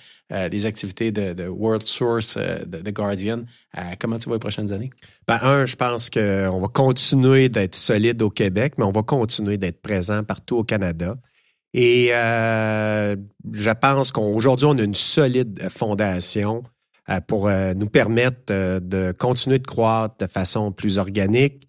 des 0.51 0.67
activités 0.67 1.11
de, 1.11 1.49
World 1.49 1.87
Source 1.87 2.37
de, 2.37 2.91
Guardian. 2.91 3.45
comment 3.99 4.19
tu 4.19 4.27
vois 4.27 4.37
les 4.37 4.41
prochaines 4.41 4.73
années? 4.73 4.91
Ben, 5.27 5.39
un, 5.41 5.65
je 5.65 5.77
pense 5.77 6.11
qu'on 6.11 6.61
va 6.61 6.69
continuer 6.69 7.49
d'être 7.49 7.75
solide 7.75 8.21
au 8.21 8.31
Québec, 8.31 8.75
mais 8.77 8.85
on 8.85 8.93
va 8.93 9.03
continuer 9.03 9.57
d'être 9.57 9.81
présent 9.81 10.23
partout 10.23 10.59
au 10.59 10.65
Canada. 10.65 11.17
Et 11.75 12.09
euh, 12.13 13.17
je 13.53 13.71
pense 13.71 14.13
qu'aujourd'hui, 14.13 14.67
on 14.67 14.77
a 14.79 14.83
une 14.83 14.95
solide 14.95 15.69
fondation 15.71 16.63
euh, 17.09 17.21
pour 17.27 17.49
euh, 17.49 17.73
nous 17.75 17.89
permettre 17.89 18.53
de 18.81 19.13
continuer 19.13 19.59
de 19.59 19.67
croître 19.67 20.17
de 20.19 20.27
façon 20.27 20.71
plus 20.73 20.99
organique. 20.99 21.69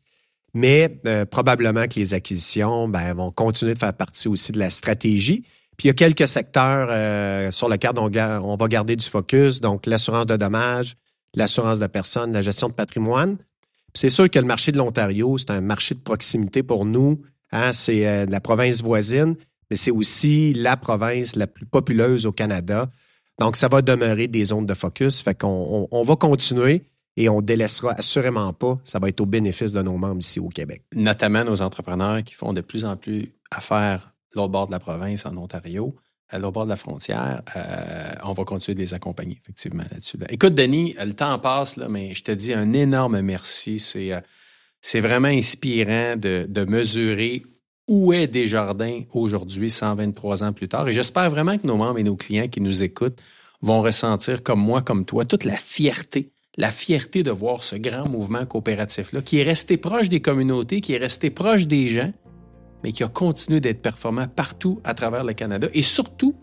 Mais 0.54 1.02
probablement 1.32 1.88
que 1.88 2.00
les 2.00 2.14
acquisitions 2.14 2.88
ben, 2.88 3.14
vont 3.16 3.32
continuer 3.32 3.74
de 3.74 3.80
faire 3.80 3.94
partie 3.94 4.28
aussi 4.28 4.52
de 4.52 4.60
la 4.60 4.70
stratégie. 4.70 5.44
Puis 5.78 5.86
il 5.86 5.88
y 5.88 5.90
a 5.90 5.94
quelques 5.94 6.28
secteurs 6.28 7.52
sur 7.52 7.70
lesquels 7.70 7.94
on, 7.98 8.12
on, 8.14 8.56
va 8.56 8.68
garder 8.68 8.96
du 8.96 9.06
focus, 9.06 9.62
donc 9.62 9.88
l'assurance 9.88 10.28
de 10.28 10.36
dommages, 10.36 10.96
l'assurance 11.34 11.80
de 11.80 11.88
personnes, 11.88 12.34
la 12.34 12.44
gestion 12.44 12.68
de 12.68 12.74
patrimoine. 12.74 13.38
C'est 13.96 14.10
sûr 14.10 14.30
que 14.30 14.38
le 14.38 14.46
marché 14.46 14.72
de 14.72 14.78
l'Ontario, 14.78 15.40
c'est 15.40 15.50
un 15.50 15.62
marché 15.62 15.96
de 15.96 16.02
proximité 16.02 16.62
pour 16.62 16.86
nous. 16.86 17.24
Hein, 17.52 17.74
c'est 17.74 18.28
la 18.28 18.40
province 18.40 18.84
voisine 18.84 19.36
mais 19.74 19.78
c'est 19.78 19.90
aussi 19.90 20.54
la 20.54 20.78
province 20.78 21.36
la 21.36 21.48
plus 21.48 21.66
populeuse 21.66 22.28
au 22.28 22.32
Canada. 22.32 22.92
Donc, 23.40 23.56
ça 23.56 23.68
va 23.68 23.82
demeurer 23.82 24.28
des 24.28 24.46
zones 24.46 24.68
de 24.68 24.76
focus. 24.76 25.22
Fait 25.24 25.34
qu'on 25.34 25.88
on, 25.90 26.04
va 26.04 26.16
continuer 26.16 26.84
et 27.18 27.30
on 27.30 27.42
délaissera 27.42 27.94
assurément 27.94 28.54
pas. 28.54 28.80
Ça 28.84 29.00
va 29.00 29.10
être 29.10 29.22
au 29.22 29.26
bénéfice 29.26 29.72
de 29.72 29.82
nos 29.82 29.98
membres 29.98 30.22
ici 30.22 30.40
au 30.40 30.50
Québec. 30.50 30.84
Notamment 30.96 31.44
nos 31.44 31.62
entrepreneurs 31.62 32.24
qui 32.24 32.34
font 32.34 32.54
de 32.54 32.62
plus 32.62 32.86
en 32.86 32.96
plus 32.96 33.34
affaire 33.52 34.14
l'autre 34.36 34.50
bord 34.50 34.66
de 34.68 34.72
la 34.72 34.80
province, 34.80 35.26
en 35.26 35.38
Ontario, 35.38 35.96
à 36.30 36.40
l'autre 36.40 36.54
bord 36.54 36.66
de 36.66 36.70
la 36.70 36.76
frontière. 36.76 37.44
Euh, 37.56 38.12
on 38.24 38.34
va 38.34 38.44
continuer 38.46 38.76
de 38.76 38.82
les 38.82 38.94
accompagner, 38.94 39.40
effectivement, 39.42 39.84
là-dessus. 39.92 40.18
Écoute, 40.30 40.56
Denis, 40.56 40.96
le 41.04 41.14
temps 41.14 41.38
passe, 41.38 41.78
là, 41.78 41.88
mais 41.88 42.16
je 42.16 42.24
te 42.24 42.32
dis 42.32 42.54
un 42.54 42.74
énorme 42.74 43.22
merci. 43.22 43.78
C'est, 43.78 44.12
euh, 44.14 45.02
vraiment 45.02 45.28
inspirant 45.28 46.16
de, 46.16 46.46
de 46.50 46.66
mesurer 46.66 47.44
où 47.88 48.14
est 48.14 48.28
Desjardins 48.28 49.02
aujourd'hui, 49.12 49.70
123 49.70 50.44
ans 50.44 50.54
plus 50.54 50.70
tard. 50.70 50.88
Et 50.88 50.94
j'espère 50.94 51.30
vraiment 51.30 51.58
que 51.58 51.68
nos 51.68 51.78
membres 51.78 52.00
et 52.00 52.04
nos 52.04 52.16
clients 52.16 52.48
qui 52.48 52.62
nous 52.62 52.82
écoutent 52.82 53.22
vont 53.62 53.82
ressentir, 53.82 54.44
comme 54.44 54.60
moi, 54.60 54.82
comme 54.82 55.06
toi, 55.06 55.26
toute 55.26 55.44
la 55.44 55.56
fierté, 55.56 56.32
la 56.58 56.72
fierté 56.72 57.24
de 57.24 57.32
voir 57.32 57.64
ce 57.64 57.76
grand 57.76 58.08
mouvement 58.08 58.46
coopératif-là, 58.46 59.22
qui 59.22 59.40
est 59.40 59.44
resté 59.44 59.78
proche 59.78 60.10
des 60.10 60.20
communautés, 60.20 60.82
qui 60.82 60.94
est 60.94 60.98
resté 60.98 61.30
proche 61.30 61.66
des 61.68 61.90
gens, 61.90 62.12
mais 62.84 62.92
qui 62.92 63.04
a 63.04 63.08
continué 63.08 63.60
d'être 63.60 63.82
performant 63.82 64.28
partout 64.28 64.80
à 64.84 64.94
travers 64.94 65.24
le 65.24 65.34
Canada. 65.34 65.68
Et 65.74 65.82
surtout, 65.82 66.36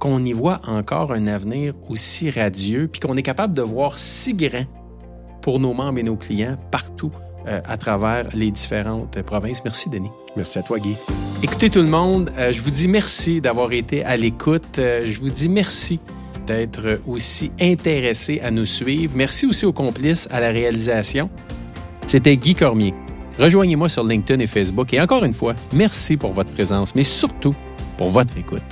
qu'on 0.00 0.24
y 0.24 0.32
voit 0.32 0.60
encore 0.66 1.12
un 1.12 1.26
avenir 1.26 1.74
aussi 1.88 2.30
radieux, 2.30 2.88
puis 2.88 3.00
qu'on 3.00 3.16
est 3.16 3.22
capable 3.22 3.54
de 3.54 3.62
voir 3.62 3.98
si 3.98 4.34
grand 4.34 4.66
pour 5.40 5.60
nos 5.60 5.74
membres 5.74 5.98
et 5.98 6.02
nos 6.02 6.16
clients 6.16 6.56
partout 6.70 7.12
euh, 7.46 7.60
à 7.66 7.76
travers 7.76 8.34
les 8.34 8.50
différentes 8.50 9.20
provinces. 9.22 9.62
Merci, 9.64 9.90
Denis. 9.90 10.10
Merci 10.36 10.58
à 10.58 10.62
toi, 10.62 10.78
Guy. 10.78 10.96
Écoutez 11.42 11.68
tout 11.70 11.82
le 11.82 11.88
monde, 11.88 12.30
euh, 12.38 12.50
je 12.50 12.60
vous 12.62 12.70
dis 12.70 12.88
merci 12.88 13.40
d'avoir 13.42 13.72
été 13.72 14.02
à 14.04 14.16
l'écoute. 14.16 14.78
Euh, 14.78 15.04
je 15.06 15.20
vous 15.20 15.30
dis 15.30 15.48
merci 15.48 16.00
d'être 16.46 17.00
aussi 17.06 17.50
intéressé 17.60 18.40
à 18.40 18.50
nous 18.50 18.66
suivre. 18.66 19.12
Merci 19.16 19.46
aussi 19.46 19.66
aux 19.66 19.72
complices 19.72 20.28
à 20.30 20.40
la 20.40 20.50
réalisation. 20.50 21.30
C'était 22.06 22.36
Guy 22.36 22.54
Cormier. 22.54 22.94
Rejoignez-moi 23.38 23.88
sur 23.88 24.04
LinkedIn 24.04 24.40
et 24.40 24.46
Facebook. 24.46 24.92
Et 24.94 25.00
encore 25.00 25.24
une 25.24 25.32
fois, 25.32 25.54
merci 25.72 26.16
pour 26.16 26.32
votre 26.32 26.52
présence, 26.52 26.94
mais 26.94 27.04
surtout 27.04 27.54
pour 27.96 28.10
votre 28.10 28.36
écoute. 28.36 28.62